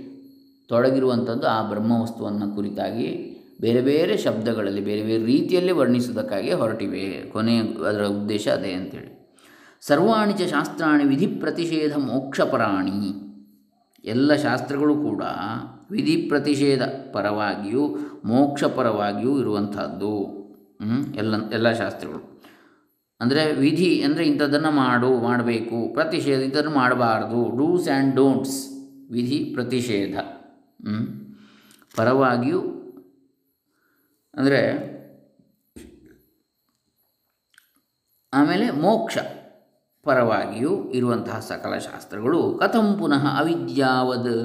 ತೊಡಗಿರುವಂಥದ್ದು 0.68 1.48
ಆ 1.48 1.70
ಬ್ರಹ್ಮವಸ್ತುವನ್ನು 1.70 2.56
ಕುರಿತಾಗಿ 2.56 3.34
ಬೇರೆ 3.62 3.82
ಬೇರೆ 3.82 4.18
ಶಬ್ದಗಳಲ್ಲಿ 4.18 4.82
ಬೇರೆ 4.82 5.04
ಬೇರೆ 5.04 5.26
ರೀತಿಯಲ್ಲಿ 5.26 5.72
ವರ್ಣಿಸುವುದಕ್ಕಾಗಿ 5.72 6.52
ಹೊರಟಿವೆ. 6.54 7.30
ಕೊನೆಯ 7.32 7.60
ಅದರ 7.60 8.06
ಉದ್ದೇಶ 8.06 8.48
ಅದೇ 8.48 8.72
ಅಂತೇಳಿ. 8.72 9.18
ಸರ್ವಾಣಿ 9.82 10.34
ಚ 10.34 10.42
ಶಾಸ್ತ್ರಾಣಿ 10.42 11.04
ವಿಧಿ 11.04 11.28
ಪ್ರತಿಷೇಧ 11.28 11.98
ಮೋಕ್ಷಪರಾಣಿ. 11.98 13.28
ಎಲ್ಲ 14.06 14.36
ಶಾಸ್ತ್ರಗಳು 14.36 14.96
ಕೂಡ 14.96 15.24
ವಿಧಿ 15.92 16.16
ಪ್ರತಿಷೇಧ 16.16 16.82
ಪರವಾಗಿಯೂ 17.14 17.98
ಮೋಕ್ಷಪರವಾಗಿಯೂ 18.26 19.40
ಇರುವಂಥದ್ದು? 19.40 20.38
ಎಲ್ಲ 21.16 21.52
ಎಲ್ಲ 21.52 21.72
ಶಾಸ್ತ್ರಗಳು. 21.72 22.37
ಅಂದರೆ 23.22 23.44
ವಿಧಿ 23.54 24.04
ಅಂದರೆ 24.04 24.24
ಇಂಥದ್ದನ್ನು 24.26 24.72
ಮಾಡು, 24.72 25.10
ಮಾಡಬೇಕು. 25.20 25.94
ಪ್ರತಿಷೇಧ 25.94 26.40
ಇಂಥದ್ದನ್ನು 26.40 26.76
ಮಾಡಬಾರ್ದು. 26.78 27.40
Do's 27.58 27.88
and 27.90 28.16
don'ts. 28.16 28.60
ವಿಧಿ, 29.12 29.40
ಪ್ರತಿಷೇಧ? 29.54 30.18
ಪರವಾಗಿಯೂ 31.96 32.62
ಅಂದರೆ 34.34 34.62
ಆಮೇಲೆ 38.34 38.66
ಮೋಕ್ಷ 38.72 39.18
ಪರವಾಗಿಯೂ 40.06 40.74
ಇರುವಂತಹ 40.92 41.40
ಸಕಲ 41.40 41.74
ಶಾಸ್ತ್ರಗಳು. 41.78 42.42
ಕಥಂ 42.60 42.88
ಪುನಃ 43.00 43.24
ಅವಿದ್ಯಾವದ್ 43.40 44.36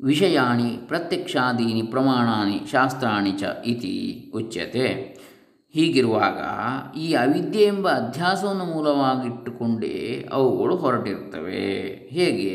ವಿಷಯಾಣಿ 0.00 0.70
ಪ್ರತ್ಯಕ್ಷಾದೀನಿ 0.88 1.82
ಪ್ರಮಾಣಾನಿ 1.82 2.58
ಶಾಸ್ತ್ರಾಣಿ 2.70 3.32
ಚ 3.32 3.44
ಇತಿ 3.66 3.94
ಉಚ್ಯತೆ. 4.34 4.86
ಹೀಗಿರುವಾಗ 5.70 6.38
ಈ 6.98 7.12
ಅವಿದ್ಯೆ 7.12 7.64
ಎಂಬ 7.64 7.88
ಅಧ್ಯಾಸವನ್ನು 7.88 8.64
ಮೂಲವಾಗಿಟ್ಟುಕೊಂಡೇ 8.64 10.28
ಅವುಗಳು 10.32 10.76
ಹೊರಟಿರ್ತವೆ 10.76 11.84
ಹೇಗೆ? 12.10 12.54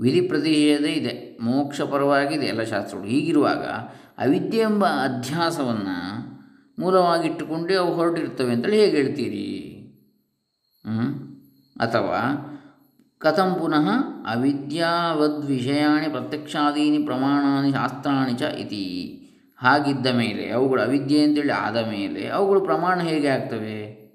ವಿಧಿ 0.00 0.18
ಇದೆ, 0.70 1.38
ಮೋಕ್ಷ 1.42 1.80
ಪರವಾಗಿದೆ 1.80 2.46
ಎಲ್ಲ 2.46 2.62
ಶಾಸ್ತ್ರಗಳು. 2.62 3.08
ಹೀಗಿರುವಾಗ 3.08 3.64
ಅವಿದ್ಯೆ 4.18 4.60
ಎಂಬ 4.60 4.86
ಅಧ್ಯಾಸವನ್ನು 4.86 5.96
ಮೂಲವಾಗಿಟ್ಟುಕೊಂಡೇ 6.78 7.74
ಅವು 7.74 7.94
ಹೊರಟಿರ್ತವೆ 7.94 8.52
ಅಂತೇಳಿ 8.52 8.80
ಹೇಗೆ 8.80 8.96
ಹೇಳ್ತೀರಿ? 8.96 9.52
ಅಥವಾ 11.80 12.52
ಕಥಂ 13.18 13.56
ಪುನಃ 13.58 13.88
ಅವಿದ್ಯಾವದ್ವಿಷಯಾಣಿ 14.30 16.08
ಪ್ರತ್ಯಕ್ಷಾದೀನಿ 16.08 16.98
ಪ್ರಮಾಣಾನಿ 16.98 17.70
ಶಾಸ್ತ್ರಾಣಿ 17.72 18.34
ಚ 18.34 18.42
ಇತಿ. 18.42 19.22
ಹಾಗಿದ್ದ 19.56 20.06
ಮೇಲೆ, 20.06 20.50
ಅವುಗಳು 20.50 20.82
ಅವಿದ್ಯೆ 20.82 21.22
ಅಂತೇಳಿ 21.22 21.52
ಆದ 21.52 21.76
ಮೇಲೆ 21.88 22.28
ಅವುಗಳು 22.28 22.60
ಪ್ರಮಾಣ 22.60 23.00
ಹೇಗೆ 23.00 23.28
ಆಗ್ತವೆ? 23.28 24.06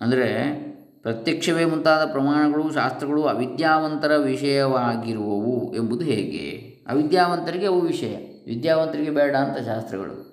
ಅಂದರೆ 0.00 0.54
ಪ್ರತ್ಯಕ್ಷವೇ 1.02 1.64
ಮುಂತಾದ 1.64 2.12
ಪ್ರಮಾಣಗಳು, 2.12 2.72
ಶಾಸ್ತ್ರಗಳು 2.72 3.22
ಅವಿದ್ಯಾವಂತರ 3.22 4.16
ವಿಷಯವಾಗಿರುವವು 4.16 5.74
ಎಂಬುದು 5.74 6.04
ಹೇಗೆ? 6.04 6.68
ಅವಿದ್ಯಾವಂತರಿಗೆ 6.90 7.66
ಅವು 7.66 7.80
ವಿಷಯ, 7.80 8.16
ವಿದ್ಯಾವಂತರಿಗೆ 8.46 9.10
ಬೇಡ 9.10 9.36
ಅಂತ 9.36 9.66
ಶಾಸ್ತ್ರಗಳು. 9.66 10.28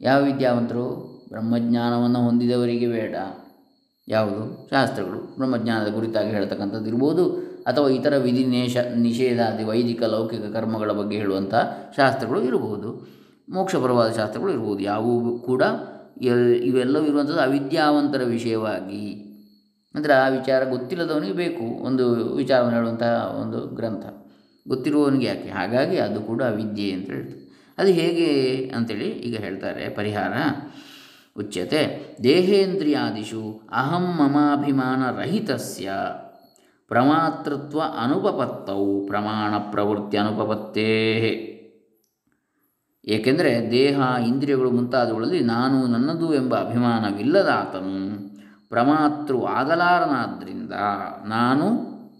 ಯಾವ 0.00 0.22
ವಿದ್ಯಾವಂತರು? 0.22 1.10
ಬ್ರಹ್ಮಜ್ಞಾನವನ್ನು 1.28 2.18
ಹೊಂದಿದವರಿಗೆ 2.18 2.86
ಬೇಡ. 2.86 3.16
ಯಾವುದು? 4.08 4.70
ಶಾಸ್ತ್ರಗಳು. 4.70 5.18
ಬ್ರಹ್ಮಜ್ಞಾನದ 5.18 5.92
ಕುರಿತಾಗಿ 5.92 6.30
ಹೇಳ್ತಕ್ಕಂಥದ್ದು 6.30 6.86
ಇರ್ಬೋದು. 6.86 7.49
ಅಥವಾ 7.66 7.88
ಇತರ 7.88 8.16
ವಿಧಿ 8.16 8.44
ನೇಷ 8.44 8.76
ನಿಷೇಧಾದಿ, 8.76 9.64
ವೈದಿಕ, 9.64 10.02
ಲೌಕಿಕ 10.02 10.42
ಕರ್ಮಗಳ 10.52 10.92
ಬಗ್ಗೆ 10.92 11.16
ಹೇಳುವಂಥ 11.16 11.54
ಶಾಸ್ತ್ರಗಳು 11.96 12.42
ಇರಬಹುದು. 12.42 13.08
ಮೋಕ್ಷಪರವಾದ 13.48 14.12
ಶಾಸ್ತ್ರಗಳು 14.12 14.52
ಇರಬಹುದು. 14.52 14.80
ಯಾವುವು 14.80 15.38
ಕೂಡ 15.38 15.62
ಇವೆಲ್ಲವೂ 16.62 17.06
ಇರುವಂಥದ್ದು 17.06 17.40
ಅವಿದ್ಯಾವಂತರ 17.40 18.22
ವಿಷಯವಾಗಿ. 18.22 19.26
ಅಂದರೆ 19.94 20.12
ಆ 20.12 20.28
ವಿಚಾರ 20.28 20.64
ಗೊತ್ತಿಲ್ಲದವನಿಗೆ 20.64 21.32
ಬೇಕು. 21.32 21.82
ಒಂದು 21.82 22.14
ವಿಚಾರವನ್ನು 22.34 22.78
ಹೇಳುವಂತಹ 22.78 23.36
ಒಂದು 23.42 23.66
ಗ್ರಂಥ. 23.66 24.06
ಗೊತ್ತಿರುವವನಿಗೆ 24.68 25.26
ಯಾಕೆ? 25.26 25.48
ಹಾಗಾಗಿ 25.48 25.96
ಅದು 25.96 26.20
ಕೂಡ 26.20 26.42
ಅವಿದ್ಯೆ 26.42 26.92
ಅಂತ 26.92 27.06
ಹೇಳ್ತಾರೆ 27.06 27.50
ಅದು 27.78 27.90
ಹೇಗೆ 27.90 28.26
ಅಂತೇಳಿ 28.76 29.08
ಈಗ 29.08 29.36
ಹೇಳ್ತಾರೆ. 29.36 29.88
ಪರಿಹಾರ 29.88 30.32
ಉಚ್ಯತೆ. 31.38 32.16
ದೇಹೇಂದ್ರಿಯಾದಿಷು 32.24 33.68
ಅಹಂ 33.72 34.02
ಮಮಾಭಿಮಾನ 34.02 35.20
ರಹಿತಸ್ಯ 35.20 35.90
ಪ್ರಮಾತೃತ್ವ 36.90 37.80
ಅನುಪಪತ್ತವು 37.80 39.06
ಪ್ರಮಾಣ 39.06 39.58
ಪ್ರವೃತ್ತಿ 39.58 40.16
ಅನುಪಪತ್ತೇ. 40.16 40.86
ಏಕೆಂದರೆ 43.04 43.70
ದೇಹ, 43.70 44.00
ಇಂದ್ರಿಯಗಳು 44.26 44.70
ಮುಂತಾದವುಗಳಲ್ಲಿ 44.70 45.40
ನಾನು 45.40 45.86
ನನ್ನದು 45.86 46.34
ಎಂಬ 46.34 46.54
ಅಭಿಮಾನವಿಲ್ಲದಾತನು. 46.54 48.30
ಪ್ರಮಾತೃ 48.68 49.36
ಆಗಲಾರನಾದ್ದರಿಂದ 49.36 50.72
ನಾನು 51.26 51.66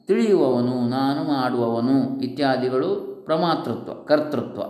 ತಿಳಿಯುವವನು, 0.07 0.89
ನಾನು 0.89 1.25
ಮಾಡುವವನು 1.25 2.21
ಇತ್ಯಾದಿಗಳು 2.21 3.23
ಪ್ರಮಾತೃತ್ವ, 3.27 3.93
ಕರ್ತೃತ್ವ. 3.93 4.63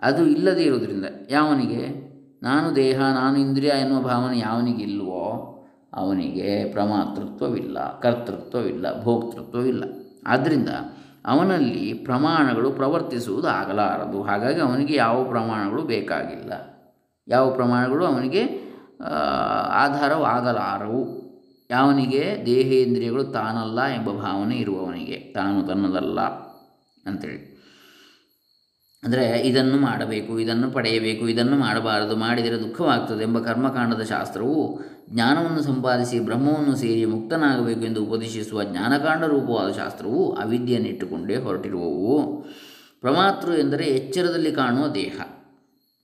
ಅದು 0.00 0.26
ಇಲ್ಲದೇ 0.26 0.62
ಇರುವುದರಿಂದ 0.62 1.04
ಯಾವನಿಗೆ? 1.30 2.08
ನಾನು 2.42 2.76
ದೇಹ, 2.76 3.00
ನಾನು 3.00 3.36
ಇಂದ್ರಿಯ 3.38 3.70
ಎನ್ನುವ 3.80 4.02
ಭಾವನೆ 4.02 4.38
ಯಾವನಿಗೆ 4.38 4.82
ಇಲ್ವೋ 4.82 5.17
ಅವನಿಗೆ 5.92 6.72
ಪ್ರಮಾತೃತ್ವವಿಲ್ಲ, 6.72 8.00
ಕರ್ತೃತ್ವವಿಲ್ಲ, 8.00 9.02
ಭೋಕ್ತೃತ್ವವಿಲ್ಲ. 9.02 9.84
ಆದ್ದರಿಂದ 10.26 10.68
ಅವನಲ್ಲಿ 11.26 11.92
ಪ್ರಮಾಣಗಳು 11.94 12.70
ಪ್ರವರ್ತಿಸುವುದು 12.70 13.48
ಆಗಲಾರದು. 13.48 14.22
ಹಾಗಾಗಿ 14.22 14.60
ಅವನಿಗೆ 14.60 14.94
ಯಾವ 14.94 15.24
ಪ್ರಮಾಣಗಳು 15.24 15.82
ಬೇಕಾಗಿಲ್ಲ. 15.82 16.52
ಯಾವ 17.28 17.50
ಪ್ರಮಾಣಗಳು 17.50 18.06
ಅವನಿಗೆ 18.06 18.68
ಆಧಾರವಾಗಲಾರವು. 19.70 21.28
ಯಾವನಿಗೆ? 21.70 22.42
ದೇಹೇಂದ್ರಿಯಗಳು 22.46 23.24
ತಾನಲ್ಲ 23.24 23.82
ಎಂಬ 23.82 24.10
ಭಾವನೆ 24.10 24.56
ಇರುವವನಿಗೆ. 24.56 25.16
ತಾನು 25.16 25.66
ತನ್ನದಲ್ಲ 25.66 26.20
ಅಂತೇಳಿ. 27.06 27.57
ಅಂದರೆ 29.04 29.40
ಇದನ್ನು 29.40 29.76
ಮಾಡಬೇಕು, 29.76 30.40
ಇದನ್ನು 30.40 30.70
ಪಡೆಯಬೇಕು, 30.70 31.28
ಇದನ್ನು 31.28 31.56
ಮಾಡಬಾರದು, 31.56 32.16
ಮಾಡಿದರೆ 32.16 32.60
ದುಃಖವಾಗ್ತದೆ 32.60 33.22
ಎಂಬ 33.22 33.38
ಕರ್ಮಕಾಂಡದ 33.38 34.02
ಶಾಸ್ತ್ರವು 34.02 34.80
ಜ್ಞಾನವನ್ನು 35.10 35.62
ಸಂಪಾದಿಸಿ 35.62 36.20
ಬ್ರಹ್ಮವನ್ನು 36.20 36.76
ಸೇರಿ 36.76 37.04
ಮುಕ್ತನಾಗಬೇಕು 37.04 37.80
ಎಂದು 37.80 38.04
ಉಪದೇಶಿಸುವ 38.04 38.64
ಜ್ಞಾನಕಾಂಡ 38.64 39.24
ರೂಪವಾದ 39.24 39.72
ಶಾಸ್ತ್ರವು 39.72 40.32
ಅವಿದ್ಯೆಯನ್ನಿಟ್ಟುಕೊಂಡೇ 40.32 41.36
ಹೊರಟಿರುವವು. 41.36 42.42
ಪ್ರಮಾತೃ 43.00 43.52
ಎಂದರೆ 43.52 43.84
ಎಚ್ಚರದಲ್ಲಿ 43.84 44.52
ಕಾಣುವ 44.52 44.88
ದೇಹ. 44.88 45.20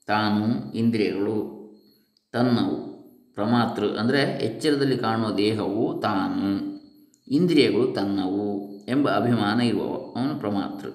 ತಾನು, 0.07 0.73
ಇಂದ್ರಿಯಗಳು, 0.73 1.65
ತನ್ನವು. 2.31 2.75
ಪ್ರಮಾತೃ 3.33 3.87
ಅಂದರೆ 3.87 4.21
ಎಚ್ಚರದಲ್ಲಿ 4.21 4.97
ಕಾಣುವ 4.97 5.37
ದೇಹವು 5.37 5.99
ತಾನು. 6.01 6.75
ಇಂದ್ರಿಯಗಳು 7.27 7.87
ತನ್ನವು 7.87 8.71
ಎಂಬ 8.87 9.09
ಅಭಿಮಾನ 9.09 9.61
ಇರುವವ. 9.61 10.19
ಅವನು 10.19 10.39
ಪ್ರಮಾತೃ. 10.39 10.89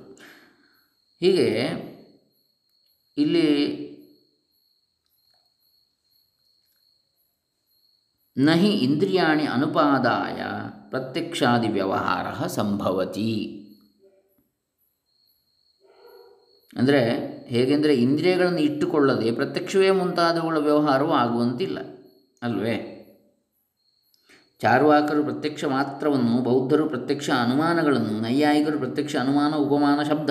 ಹೀಗೆ 1.21 1.90
ಇಲ್ಲಿ 3.19 3.91
ನಹಿ 8.39 8.71
ಇಂದ್ರಿಯಾಣಿ 8.71 9.47
ಅನುಪಾದಾಯ 9.47 10.43
ಪ್ರತ್ಯಕ್ಷಾದಿ 10.91 11.69
ವ್ಯವಹಾರ 11.69 12.47
ಸಂಭವತಿ. 12.47 13.57
ಅಂದರೆ 16.77 17.01
ಹೇಗೆಂದರೆ 17.47 17.95
ಇಂದ್ರಿಯಗಳನ್ನು 17.95 18.59
ಇಟ್ಟುಕೊಳ್ಳದೆ 18.59 19.33
ಪ್ರತ್ಯಕ್ಷವೇ 19.33 19.91
ಮುಂತಾದವುಗಳ 19.91 20.59
ವ್ಯವಹಾರವೂ 20.59 21.11
ಆಗುವಂತಿಲ್ಲ, 21.11 21.79
ಅಲ್ವೇ? 22.43 22.97
ಚಾರ್ವಾಕರು 24.61 25.23
ಪ್ರತ್ಯಕ್ಷ 25.25 25.65
ಮಾತ್ರವನ್ನು, 25.65 26.43
ಬೌದ್ಧರು 26.43 26.89
ಪ್ರತ್ಯಕ್ಷ 26.89 27.31
ಅನುಮಾನಗಳನ್ನು, 27.31 28.21
ನೈಯಾಯಿಕರು 28.21 28.79
ಪ್ರತ್ಯಕ್ಷ 28.79 29.17
ಅನುಮಾನ 29.17 29.55
ಉಪಮಾನ 29.55 30.03
ಶಬ್ದ 30.03 30.31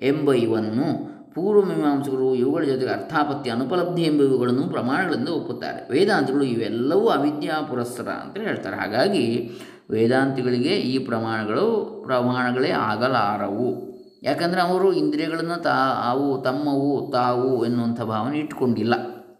ಎಂಬ 0.00 0.32
ಇವನ್ನು 0.32 1.11
ಪೂರ್ವಮೀಮಾಂಸಕರು 1.34 2.34
ಇವುಗಳ 2.34 2.64
ಜೊತೆಗೆ 2.64 2.92
ಅರ್ಥಾಪತ್ಯ 2.92 3.50
ಅನುಪಲಬ್ಧಿ 3.50 4.02
ಎಂಬ 4.02 4.22
ಇವುಗಳನ್ನು 4.22 4.68
ಪ್ರಮಾಣಗಳಿಂದ 4.68 5.28
ಒಪ್ಪುತ್ತಾರೆ. 5.28 5.90
ವೇದಾಂತಗಳು 5.90 6.42
ಇವೆಲ್ಲವೂ 6.42 7.08
ಅವಿದ್ಯಾ 7.08 7.62
ಪುರಸ್ಸರ 7.62 8.08
ಅಂತ 8.08 8.38
ಹೇಳ್ತಾರೆ. 8.38 8.76
ಹಾಗಾಗಿ 8.76 9.50
ವೇದಾಂತಿಗಳಿಗೆ 9.90 10.68
ಈ 10.68 10.98
ಪ್ರಮಾಣಗಳು, 10.98 12.02
ಪ್ರಮಾಣಗಳೇ 12.06 12.70
ಆಗಲಾರವು. 12.70 13.92
ಯಾಕಂದರೆ 14.22 14.60
ಅವರು 14.60 14.92
ಇಂದ್ರಿಯಗಳನ್ನು 14.92 15.62
ತಾ, 15.62 16.04
ಅವು 16.10 16.42
ತಮ್ಮವು, 16.42 17.10
ತಾವು 17.12 17.64
ಎನ್ನುವಂಥ 17.64 18.00
ಭಾವನೆ 18.00 18.38
ಇಟ್ಟುಕೊಂಡಿಲ್ಲ 18.38 18.94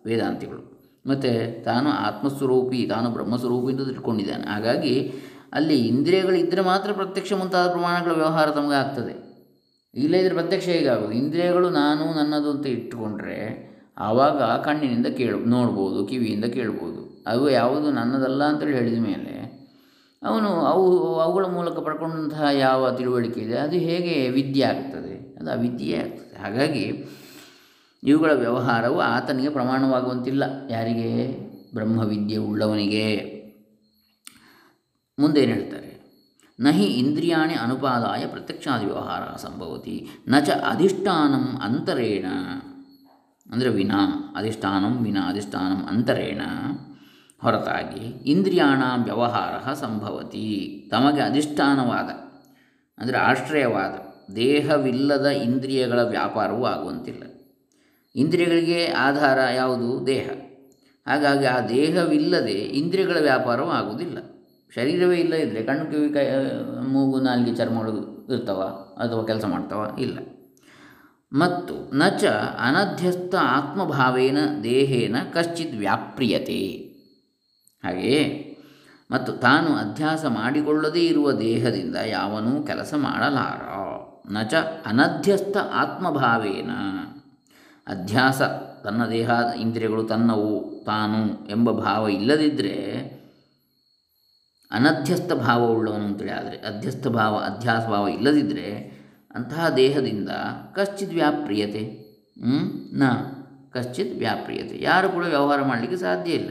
ವೇದಾಂತಿಗಳು. 0.07 0.73
ಮತ್ತು 1.07 1.65
ತಾನು 1.65 1.91
ಆತ್ಮಸ್ವರೂಪಿ, 1.91 2.87
ತಾನು 2.87 3.11
ಬ್ರಹ್ಮಸ್ವರೂಪಿ 3.11 3.73
ಅಂತ 3.73 3.91
ಇಟ್ಕೊಂಡಿದ್ದಾನೆ 3.91 4.45
ಹಾಗಾಗಿ 4.45 5.13
ಅಲ್ಲಿ 5.53 5.81
ಇಂದ್ರಿಯಗಳಿದ್ದರೆ 5.87 6.61
ಮಾತ್ರ 6.61 6.93
ಪ್ರತ್ಯಕ್ಷ 6.93 7.33
ಮುಂತಾದ 7.33 7.71
ಪ್ರಮಾಣಗಳ 7.71 8.13
ವ್ಯವಹಾರ 8.13 8.51
ತಮಗೆ 8.51 8.75
ಆಗ್ತದೆ 8.75 9.32
ಇಲ್ಲದಿದ್ದರೆ 9.95 10.35
ಪ್ರತ್ಯಕ್ಷ 10.35 10.69
ಹೇಗಾಗೋದು 10.69 11.13
ಇಂದ್ರಿಯಗಳು 11.13 11.71
ನಾನು 11.71 12.05
ನನ್ನದು 12.19 12.51
ಅಂತ 12.51 12.67
ಇಟ್ಟುಕೊಂಡ್ರೆ 12.67 13.73
ಆವಾಗ 13.99 14.43
ಕಣ್ಣಿನಿಂದ 14.43 15.07
ಕೇಳ, 15.07 15.35
ನೋಡ್ಬೋದು, 15.47 16.07
ಕಿವಿಯಿಂದ 16.07 16.45
ಕೇಳ್ಬೋದು. 16.45 17.25
ಅವು 17.27 17.51
ಯಾವುದು 17.51 17.91
ನನ್ನದಲ್ಲ 17.91 18.45
ಅಂತೇಳಿ 18.45 18.77
ಹೇಳಿದ 18.77 18.99
ಮೇಲೆ 18.99 19.33
ಅವನು 20.23 20.49
ಅವು, 20.49 21.19
ಅವುಗಳ 21.21 21.45
ಮೂಲಕ 21.45 21.79
ಪಡ್ಕೊಂಡಂತಹ 21.79 22.45
ಯಾವ 22.53 22.97
ತಿಳುವಳಿಕೆ 22.97 23.41
ಇದೆ, 23.41 23.57
ಅದು 23.59 23.77
ಹೇಗೆ 23.77 24.29
ವಿದ್ಯೆ 24.29 24.65
ಆಗ್ತದೆ? 24.65 25.37
ಅದು 25.41 25.51
ಅವಿದ್ಯೆ 25.51 25.97
ಆಗ್ತದೆ. 25.97 26.43
ಹಾಗಾಗಿ 26.43 27.05
ಇವುಗಳ 28.05 28.33
ವ್ಯವಹಾರವು 28.33 29.01
ಆತನಿಗೆ 29.01 29.49
ಪ್ರಮಾಣವಾಗುವಂತಿಲ್ಲ. 29.49 30.43
ಯಾರಿಗೆ? 30.71 31.39
ಬ್ರಹ್ಮವಿದ್ಯೆ 31.75 32.37
ಉಳ್ಳವನಿಗೆ. 32.37 33.17
ಮುಂದೇನು 35.19 35.53
ಹೇಳ್ತಾರೆ? 35.53 35.82
ನಹಿ 36.63 36.85
ಇಂದ್ರಿಯಾಣಿ 36.85 37.55
ಅನುಪಾದಾಯ 37.55 38.27
ಪ್ರತ್ಯಕ್ಷಾದಿ 38.27 38.85
ವ್ಯವಹಾರ 38.85 39.37
ಸಂಭವತಿ 39.37 40.09
ನ 40.29 40.39
ಚ 40.39 40.51
ಅಧಿಷ್ಠಾನಂ 40.51 41.61
ಅಂತರೇಣ 41.63 42.27
ಅಂದರೆ 43.53 43.69
ವಿನಾ, 43.69 44.35
ಅಧಿಷ್ಠಾನಂ 44.37 45.05
ವಿನಾ, 45.05 45.29
ಅಧಿಷ್ಠಾನಂ 45.29 45.87
ಅಂತರೇಣ. 45.87 46.41
ಹೊರತಾಗಿ, 47.41 48.07
ಇಂದ್ರಿಯಾಣ 48.07 49.05
ವ್ಯವಹಾರ 49.05 49.73
ಸಂಭವತಿ. 49.73 50.89
ತಮಗೆ 50.91 51.21
ಅಧಿಷ್ಠಾನವಾದ, 51.21 52.11
ಅಂದರೆ 53.03 53.17
ಆಶ್ರಯವಾದ, 53.17 53.95
ದೇಹವಿಲ್ಲದ 54.33 55.27
ಇಂದ್ರಿಯಗಳ 55.27 56.03
ವ್ಯಾಪಾರವೂ 56.03 56.65
ಆಗುವಂತಿಲ್ಲ. 56.65 57.23
ಇಂದ್ರಿಯಗಳಿಗೆ 58.17 58.87
ಆಧಾರ 58.87 59.39
ಯಾವುದು? 59.55 60.07
ದೇಹ. 60.07 60.31
ಹಾಗಾಗಿ 61.07 61.45
ಆ 61.45 61.61
ದೇಹವಿಲ್ಲದೆ 61.61 62.53
ಇಂದ್ರಿಯಗಳ 62.53 63.17
ವ್ಯಾಪಾರವೂ 63.21 63.71
ಆಗುವುದಿಲ್ಲ. 63.71 64.19
ಶರೀರವೇ 64.75 65.17
ಇಲ್ಲ 65.17 65.35
ಇದ್ದರೆ 65.35 65.63
ಕಣ್ಣು 65.63 65.91
ಕಿವಿ 65.91 66.09
ಕೈ 66.09 66.27
ಮೂಗು 66.87 67.21
ನಾಲಿಗೆ 67.21 67.57
ಚರ್ಮಗಳು 67.57 68.27
ಇರ್ತವ 68.33 68.61
ಅಥವಾ 68.99 69.25
ಕೆಲಸ 69.25 69.45
ಮಾಡ್ತಾವ, 69.45 69.97
ಇಲ್ಲ. 69.99 70.19
ಮತ್ತು 71.33 71.97
ನಚ 71.97 72.25
ಅನಧ್ಯಸ್ಥ 72.61 73.35
ಆತ್ಮಭಾವೇನ 73.35 74.39
ದೇಹೇನ 74.63 75.17
ಕಶ್ಚಿತ್ 75.33 75.77
ವ್ಯಾಪ್ರಿಯತೆ. 75.77 76.67
ಹಾಗೆಯೇ, 77.85 78.49
ಮತ್ತು 79.11 79.33
ತಾನು 79.33 79.77
ಅಧ್ಯಾಸ 79.77 80.25
ಮಾಡಿಕೊಳ್ಳದೇ 80.25 81.07
ಇರುವ 81.07 81.33
ದೇಹದಿಂದ 81.33 81.97
ಯಾವನೂ 81.97 82.63
ಕೆಲಸ 82.63 82.95
ಮಾಡಲಾರ. 82.97 83.63
ನಚ 84.33 84.55
ಅನಧ್ಯಸ್ಥ 84.87 85.57
ಆತ್ಮಭಾವೇನ. 85.57 86.71
ಅಧ್ಯಾಸ 87.87 88.43
ತನ್ನ 88.85 89.07
ದೇಹ, 89.07 89.31
ಇಂದ್ರಿಯಗಳು 89.61 90.05
ತನ್ನವು, 90.05 90.85
ತಾನು 90.85 91.51
ಎಂಬ 91.51 91.71
ಭಾವ 91.71 92.09
ಇಲ್ಲದಿದ್ದರೆ 92.09 93.22
ಅನಧ್ಯಸ್ಥ 94.73 95.33
ಭಾವವುಳ್ಳವನು 95.33 96.05
ಅಂತೇಳಿ 96.05 96.31
ಆದರೆ 96.31 96.57
ಅಧ್ಯಸ್ಥ 96.57 97.07
ಭಾವ, 97.07 97.35
ಅಧ್ಯಾಸ 97.37 97.83
ಭಾವ 97.83 98.09
ಇಲ್ಲದಿದ್ದರೆ 98.09 98.93
ಅಂತಹ 99.35 99.69
ದೇಹದಿಂದ 99.69 100.29
ಕಶ್ಚಿತ್ 100.75 101.15
ವ್ಯಾಪ್ರಿಯತೆ? 101.15 102.03
ನ. 102.93 103.03
ಕಶ್ಚಿತ್ 103.71 104.19
ವ್ಯಾಪ್ರಿಯತೆ. 104.19 104.83
ಯಾರು 104.83 105.09
ಕೂಡ 105.09 105.25
ವ್ಯವಹಾರ 105.25 105.63
ಮಾಡಲಿಕ್ಕೆ 105.63 105.97
ಸಾಧ್ಯ 105.97 106.33
ಇಲ್ಲ. 106.33 106.51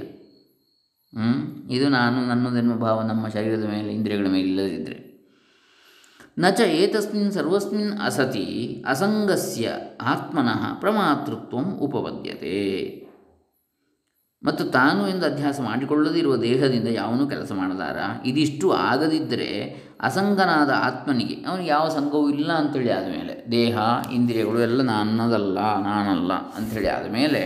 ಇದು 1.69 1.89
ನಾನು 1.89 2.25
ನನ್ನದೆನ್ನುವ 2.25 2.77
ಭಾವ 2.77 3.01
ನಮ್ಮ 3.01 3.27
ಶರೀರದ 3.27 3.63
ಮೇಲೆ, 3.63 3.93
ಇಂದ್ರಿಯಗಳ 3.93 4.27
ಮೇಲೆ 4.27 4.47
ಇಲ್ಲದಿದ್ದರೆ 4.47 5.11
ನಚ 6.39 6.59
ಏತಸ್ಮಿನ್ 6.59 7.31
ಸರ್ವಸ್ಮಿನ್ 7.31 7.99
ಅಸತಿ 7.99 8.83
ಅಸಂಗಸ್ಯ 8.87 9.71
ಆತ್ಮನಃ 10.01 10.79
ಪ್ರಮಾತೃತ್ವ 10.79 11.57
ಉಪಪದ್ಯತೆ. 11.57 13.10
ಮತ್ತು 14.43 14.63
ತಾನು 14.65 15.07
ಎಂದು 15.07 15.25
ಅಧ್ಯಾಸ 15.25 15.59
ಮಾಡಿಕೊಳ್ಳದಿರುವ 15.61 16.35
ದೇಹದಿಂದ 16.37 16.87
ಯಾವನೂ 16.87 17.27
ಕೆಲಸ 17.27 17.51
ಮಾಡಲಾರ? 17.51 17.97
ಇದಿಷ್ಟು 18.25 18.71
ಆಗದಿದ್ದರೆ 18.71 19.49
ಅಸಂಗನಾದ 20.01 20.69
ಆತ್ಮನಿಗೆ, 20.75 21.33
ಅವನಿಗೆ 21.33 21.69
ಯಾವ 21.69 21.89
ಸಂಘವೂ 21.89 22.29
ಇಲ್ಲ 22.29 22.51
ಅಂಥೇಳಿ 22.53 22.89
ಆದಮೇಲೆ, 22.89 23.51
ದೇಹ, 23.51 23.77
ಇಂದ್ರಿಯಗಳು 24.13 24.59
ಎಲ್ಲ 24.59 24.81
ನನ್ನದಲ್ಲ, 24.81 25.59
ನಾನಲ್ಲ 25.79 26.33
ಅಂಥೇಳಿ 26.33 26.87
ಆದಮೇಲೆ 26.87 27.43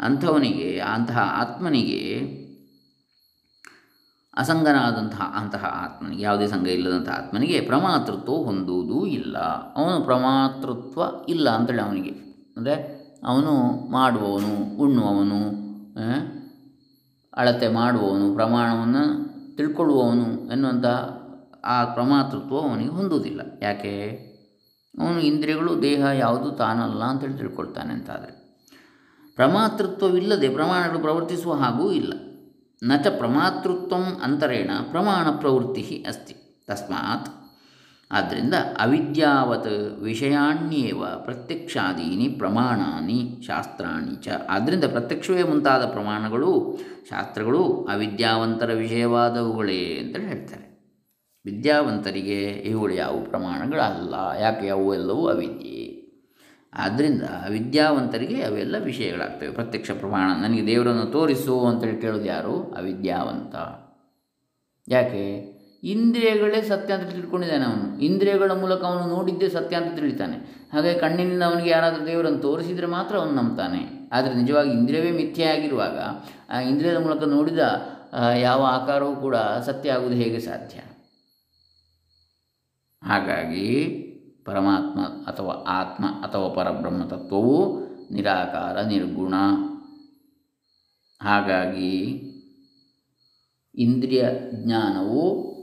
ಅಂಥವನಿಗೆ, 0.00 0.80
ಅಂತಹ 0.80 1.18
ಆತ್ಮನಿಗೆ 1.18 2.18
ಅಸಂಗನಾದಂತಹ, 4.36 5.34
ಅಂತಹ 5.36 5.64
ಆತ್ಮನಿಗೆ, 5.84 6.22
ಯಾವುದೇ 6.22 6.46
ಸಂಘ 6.46 6.66
ಇಲ್ಲದಂತಹ 6.66 7.12
ಆತ್ಮನಿಗೆ 7.12 7.60
ಪ್ರಮಾತೃತ್ವ 7.60 8.32
ಹೊಂದುವುದೂ 8.32 9.06
ಇಲ್ಲ. 9.06 9.38
ಅವನು 9.76 10.04
ಪ್ರಮಾತೃತ್ವ 10.04 11.02
ಇಲ್ಲ 11.28 11.50
ಅಂತೇಳಿ 11.50 11.82
ಅವನಿಗೆ, 11.82 12.10
ಅಂದರೆ 12.56 12.74
ಅವನು 13.26 13.62
ಮಾಡುವವನು, 13.90 14.82
ಉಣ್ಣುವವನು 14.82 15.65
ಅಳತೆ 17.36 17.68
ಮಾಡುವವನು, 17.68 18.34
ಪ್ರಮಾಣವನ್ನು 18.34 19.26
ತಿಳ್ಕೊಳ್ಳುವವನು 19.56 20.52
ಎನ್ನುವಂಥ 20.52 20.86
ಆ 21.64 21.84
ಪ್ರಮಾತೃತ್ವ 21.84 22.58
ಅವನಿಗೆ 22.58 22.90
ಹೊಂದುವುದಿಲ್ಲ. 22.90 23.40
ಯಾಕೆ? 23.62 24.10
ಅವನು 24.98 25.20
ಇಂದ್ರಿಯಗಳು, 25.20 25.82
ದೇಹ 25.82 26.00
ಯಾವುದು 26.00 26.50
ತಾನಲ್ಲ 26.50 27.04
ಅಂತೇಳಿ 27.04 27.34
ತಿಳ್ಕೊಳ್ತಾನೆ 27.34 27.92
ಅಂತಾದರೆ. 27.92 28.46
ಪ್ರಮಾತೃತ್ವವಿಲ್ಲದೆ 29.34 30.48
ಪ್ರಮಾಣಗಳು 30.48 30.98
ಪ್ರವರ್ತಿಸುವ 30.98 31.54
ಹಾಗೂ 31.54 31.92
ಇಲ್ಲ. 31.92 32.12
ನ 32.82 32.96
ಚ 32.96 33.06
ಪ್ರಮಾತೃತ್ವ 33.18 33.96
ಅಂತರೇಣ 34.22 34.70
ಪ್ರಮಾಣ 34.90 35.30
ಪ್ರವೃತ್ತಿ 35.30 36.04
ಅಸ್ತಿ. 36.08 36.64
ತಸ್ಮಾತ್ 36.66 37.45
ಆದ್ದರಿಂದ 38.10 38.54
ಅವಿದ್ಯಾವತ್ 38.54 40.00
ವಿಷಯಾಣ್ಯೇವ 40.02 41.04
ಪ್ರತ್ಯಕ್ಷಾದೀನಿ 41.24 42.28
ಪ್ರಮಾಣಾನಿ 42.28 43.38
ಶಾಸ್ತ್ರಾಣಿ 43.46 44.22
ಚ. 44.22 44.28
ಆದ್ದರಿಂದ 44.48 44.84
ಪ್ರತ್ಯಕ್ಷವೇ 44.84 45.42
ಮುಂತಾದ 45.42 45.86
ಪ್ರಮಾಣಗಳು, 45.86 46.78
ಶಾಸ್ತ್ರಗಳು 47.10 47.88
ಅವಿದ್ಯಾವಂತರ 47.92 48.72
ವಿಷಯವಾದವುಗಳೇ 48.72 49.98
ಅಂತೇಳಿ 49.98 50.26
ಹೇಳ್ತಾರೆ. 50.26 50.66
ವಿದ್ಯಾವಂತರಿಗೆ 51.44 52.44
ಇವುಗಳು 52.44 52.94
ಯಾವ 52.94 53.24
ಪ್ರಮಾಣಗಳಲ್ಲ. 53.30 54.14
ಯಾಕೆ 54.40 54.68
ಅವು 54.68 54.94
ಎಲ್ಲವೂ 54.94 55.28
ಅವಿದ್ಯೆ. 55.28 55.96
ಆದ್ದರಿಂದ 56.72 57.22
ವಿದ್ಯಾವಂತರಿಗೆ 57.50 58.42
ಅವೆಲ್ಲ 58.42 58.78
ವಿಷಯಗಳಾಗ್ತವೆ. 58.78 59.50
ಪ್ರತ್ಯಕ್ಷ 59.50 59.90
ಪ್ರಮಾಣ. 59.90 60.42
ನನಗೆ 60.42 60.66
ದೇವರನ್ನು 60.66 61.12
ತೋರಿಸು 61.12 61.66
ಅಂತೇಳಿ 61.66 62.00
ಕೇಳೋದು 62.00 62.24
ಯಾರು? 62.24 62.74
ಅವಿದ್ಯಾವಂತ. 62.78 63.54
ಯಾಕೆ? 64.88 65.55
ಇಂದ್ರಿಯಗಳೇ 65.92 66.62
ಸತ್ಯ 66.62 66.94
ಅಂತ 66.94 67.10
ತಿಳ್ಕೊಂಡಿದ್ದಾನೆ 67.10 67.64
ಅವನು. 67.64 68.00
ಇಂದ್ರಿಯಗಳ 68.00 68.52
ಮೂಲಕ 68.52 68.84
ಅವನು 68.84 69.14
ನೋಡಿದ್ದೇ 69.14 69.48
ಸತ್ಯ 69.48 69.76
ಅಂತ 69.76 69.94
ತಿಳಿತಾನೆ. 69.98 70.36
ಹಾಗೆ 70.72 70.94
ಕಣ್ಣಿನಿಂದ 70.94 71.42
ಅವನಿಗೆ 71.42 71.70
ಯಾರಾದರೂ 71.70 72.06
ದೇವರನ್ನು 72.06 72.38
ತೋರಿಸಿದರೆ 72.38 72.86
ಮಾತ್ರ 72.86 73.16
ಅವನು 73.16 73.30
ನಂಬ್ತಾನೆ. 73.30 74.10
ಆದರೆ 74.12 74.34
ನಿಜವಾಗಿ 74.34 74.70
ಇಂದ್ರಿಯವೇ 74.70 75.10
ಮಿಥ್ಯೆಯಾಗಿರುವಾಗ 75.10 75.98
ಆ 76.50 76.60
ಇಂದ್ರಿಯದ 76.60 76.96
ಮೂಲಕ 76.96 77.22
ನೋಡಿದ 77.22 77.58
ಯಾವ 78.36 78.62
ಆಕಾರವೂ 78.64 79.16
ಕೂಡ 79.16 79.36
ಸತ್ಯ 79.36 79.92
ಆಗುವುದು 79.92 80.16
ಹೇಗೆ 80.16 80.40
ಸಾಧ್ಯ? 80.40 80.78
ಹಾಗಾಗಿ 83.06 83.66
ಪರಮಾತ್ಮ 84.46 85.00
ಅಥವಾ 85.00 85.54
ಆತ್ಮ 85.68 86.04
ಅಥವಾ 86.06 86.48
ಪರಬ್ರಹ್ಮ 86.48 87.04
ತತ್ವವು 87.04 87.56
ನಿರಾಕಾರ, 88.12 88.80
ನಿರ್ಗುಣ. 88.80 89.34
ಹಾಗಾಗಿ 91.22 91.92
ಇಂದ್ರಿಯ 93.74 94.24
ಜ್ಞಾನವು 94.52 95.55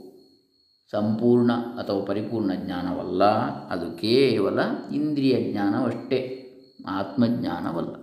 ಸಂಪೂರ್ಣ 0.94 1.52
ಅಥವಾ 1.52 2.04
ಪರಿಪೂರ್ಣ 2.04 2.52
ಜ್ಞಾನವಲ್ಲ. 2.54 3.24
ಅದು 3.70 3.96
ಕೇವಲ 3.96 4.58
ಇಂದ್ರಿಯ 4.94 5.52
ಜ್ಞಾನವಷ್ಟೇ, 5.52 6.40
ಆತ್ಮಜ್ಞಾನವಲ್ಲ. 6.88 7.94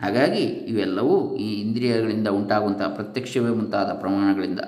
ಹಾಗಾಗಿ 0.00 0.42
ಇವೆಲ್ಲವೂ 0.42 1.36
ಈ 1.36 1.60
ಇಂದ್ರಿಯಗಳಿಂದ 1.60 2.28
ಉಂಟಾಗುವಂಥ 2.28 2.82
ಪ್ರತ್ಯಕ್ಷವೇ 2.82 3.50
ಮುಂತಾದ 3.50 3.92
ಪ್ರಮಾಣಗಳಿಂದ 3.92 4.60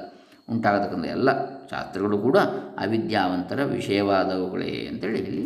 ಉಂಟಾಗತಕ್ಕಂಥ 0.50 1.06
ಎಲ್ಲ 1.06 1.30
ಶಾಸ್ತ್ರಗಳು 1.66 2.18
ಕೂಡ 2.18 2.38
ಅವಿದ್ಯಾವಂತರ 2.78 3.64
ವಿಷಯವಾದವುಗಳೇ 3.64 4.70
ಅಂತೇಳಿ 4.90 5.18
ಇಲ್ಲಿ 5.18 5.44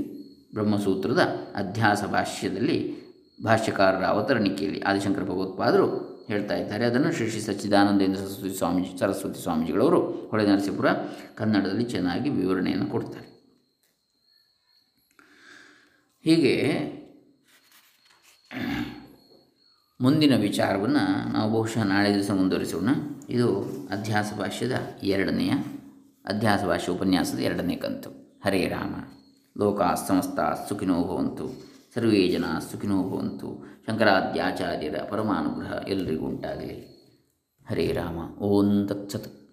ಬ್ರಹ್ಮಸೂತ್ರದ 0.54 1.20
ಅಧ್ಯಾಸ 1.56 2.04
ಭಾಷ್ಯದಲ್ಲಿ 2.04 3.05
ಭಾಷ್ಯಕಾರರ 3.44 4.04
ಅವತರಣಿಕೆಯಲ್ಲಿ 4.04 4.80
ಆದಿಶಂಕರ 4.80 5.22
ಭಗವತ್ಪಾದರು 5.22 6.16
ಹೇಳ್ತಾ 6.28 6.56
ಇದ್ದಾರೆ. 6.56 6.84
ಅದನ್ನು 6.84 7.12
ಶ್ರೀ 7.12 7.30
ಶ್ರೀ 7.30 7.40
ಸಚ್ಚಿದಾನಂದೇಂದ್ರ 7.40 8.20
ಸರಸ್ವತಿ 8.20 8.58
ಸ್ವಾಮೀಜಿ, 8.58 8.98
ಸರಸ್ವತಿ 8.98 9.42
ಸ್ವಾಮೀಜಿಗಳವರು 9.42 10.00
ಹೊಳೆ 10.12 10.46
ನರಸೀಪುರ, 10.46 10.86
ಕನ್ನಡದಲ್ಲಿ 11.34 11.84
ಚೆನ್ನಾಗಿ 11.84 12.30
ವಿವರಣೆಯನ್ನು 12.30 12.86
ಕೊಡ್ತಾರೆ. 12.86 13.36
ಹೀಗೆ 16.24 16.76
ಮುಂದಿನ 20.00 20.36
ವಿಚಾರವನ್ನು 20.36 21.32
ನಾವು 21.32 21.52
ಬಹುಶಃ 21.52 21.82
ನಾಳೆ 21.82 22.14
ದಿವಸ 22.14 22.30
ಮುಂದುವರಿಸೋಣ. 22.30 22.88
ಇದು 23.28 23.62
ಅಧ್ಯಾಸ 23.90 24.32
ಭಾಷ್ಯದ 24.38 24.72
ಎರಡನೆಯ, 25.02 25.50
ಅಧ್ಯಾಸ 26.24 26.64
ಭಾಷ್ಯ 26.64 26.92
ಉಪನ್ಯಾಸದ 26.92 27.38
ಎರಡನೇ 27.38 27.76
ಕಂತು. 27.76 28.10
ಹರೇ 28.44 28.68
ರಾಮ. 28.68 28.94
ಲೋಕಾ 29.58 29.94
ಸಮಸ್ತ 29.94 30.68
ಸುಖಿನೋ 30.68 31.04
ಭವಂತು. 31.04 31.75
ಸರ್ವೇ 31.96 32.28
ಜನ 32.28 32.44
ಸುಖಿನೋ 32.70 33.02
ಭವಂತು. 33.02 33.64
ಶಂಕರಾದ್ಯಾಚಾರ್ಯರ 33.86 34.96
ಪರಮಾನುಗ್ರಹ 35.10 35.72
ಎಲ್ಲರಿಗೂ 35.88 36.26
ಉಂಟಾಗಲಿ. 36.26 36.96
ಹರೇ 37.70 37.92
ರಾಮ. 37.92 38.36
ಓಂ 38.38 38.86
ತತ್ಸತ್. 38.86 39.45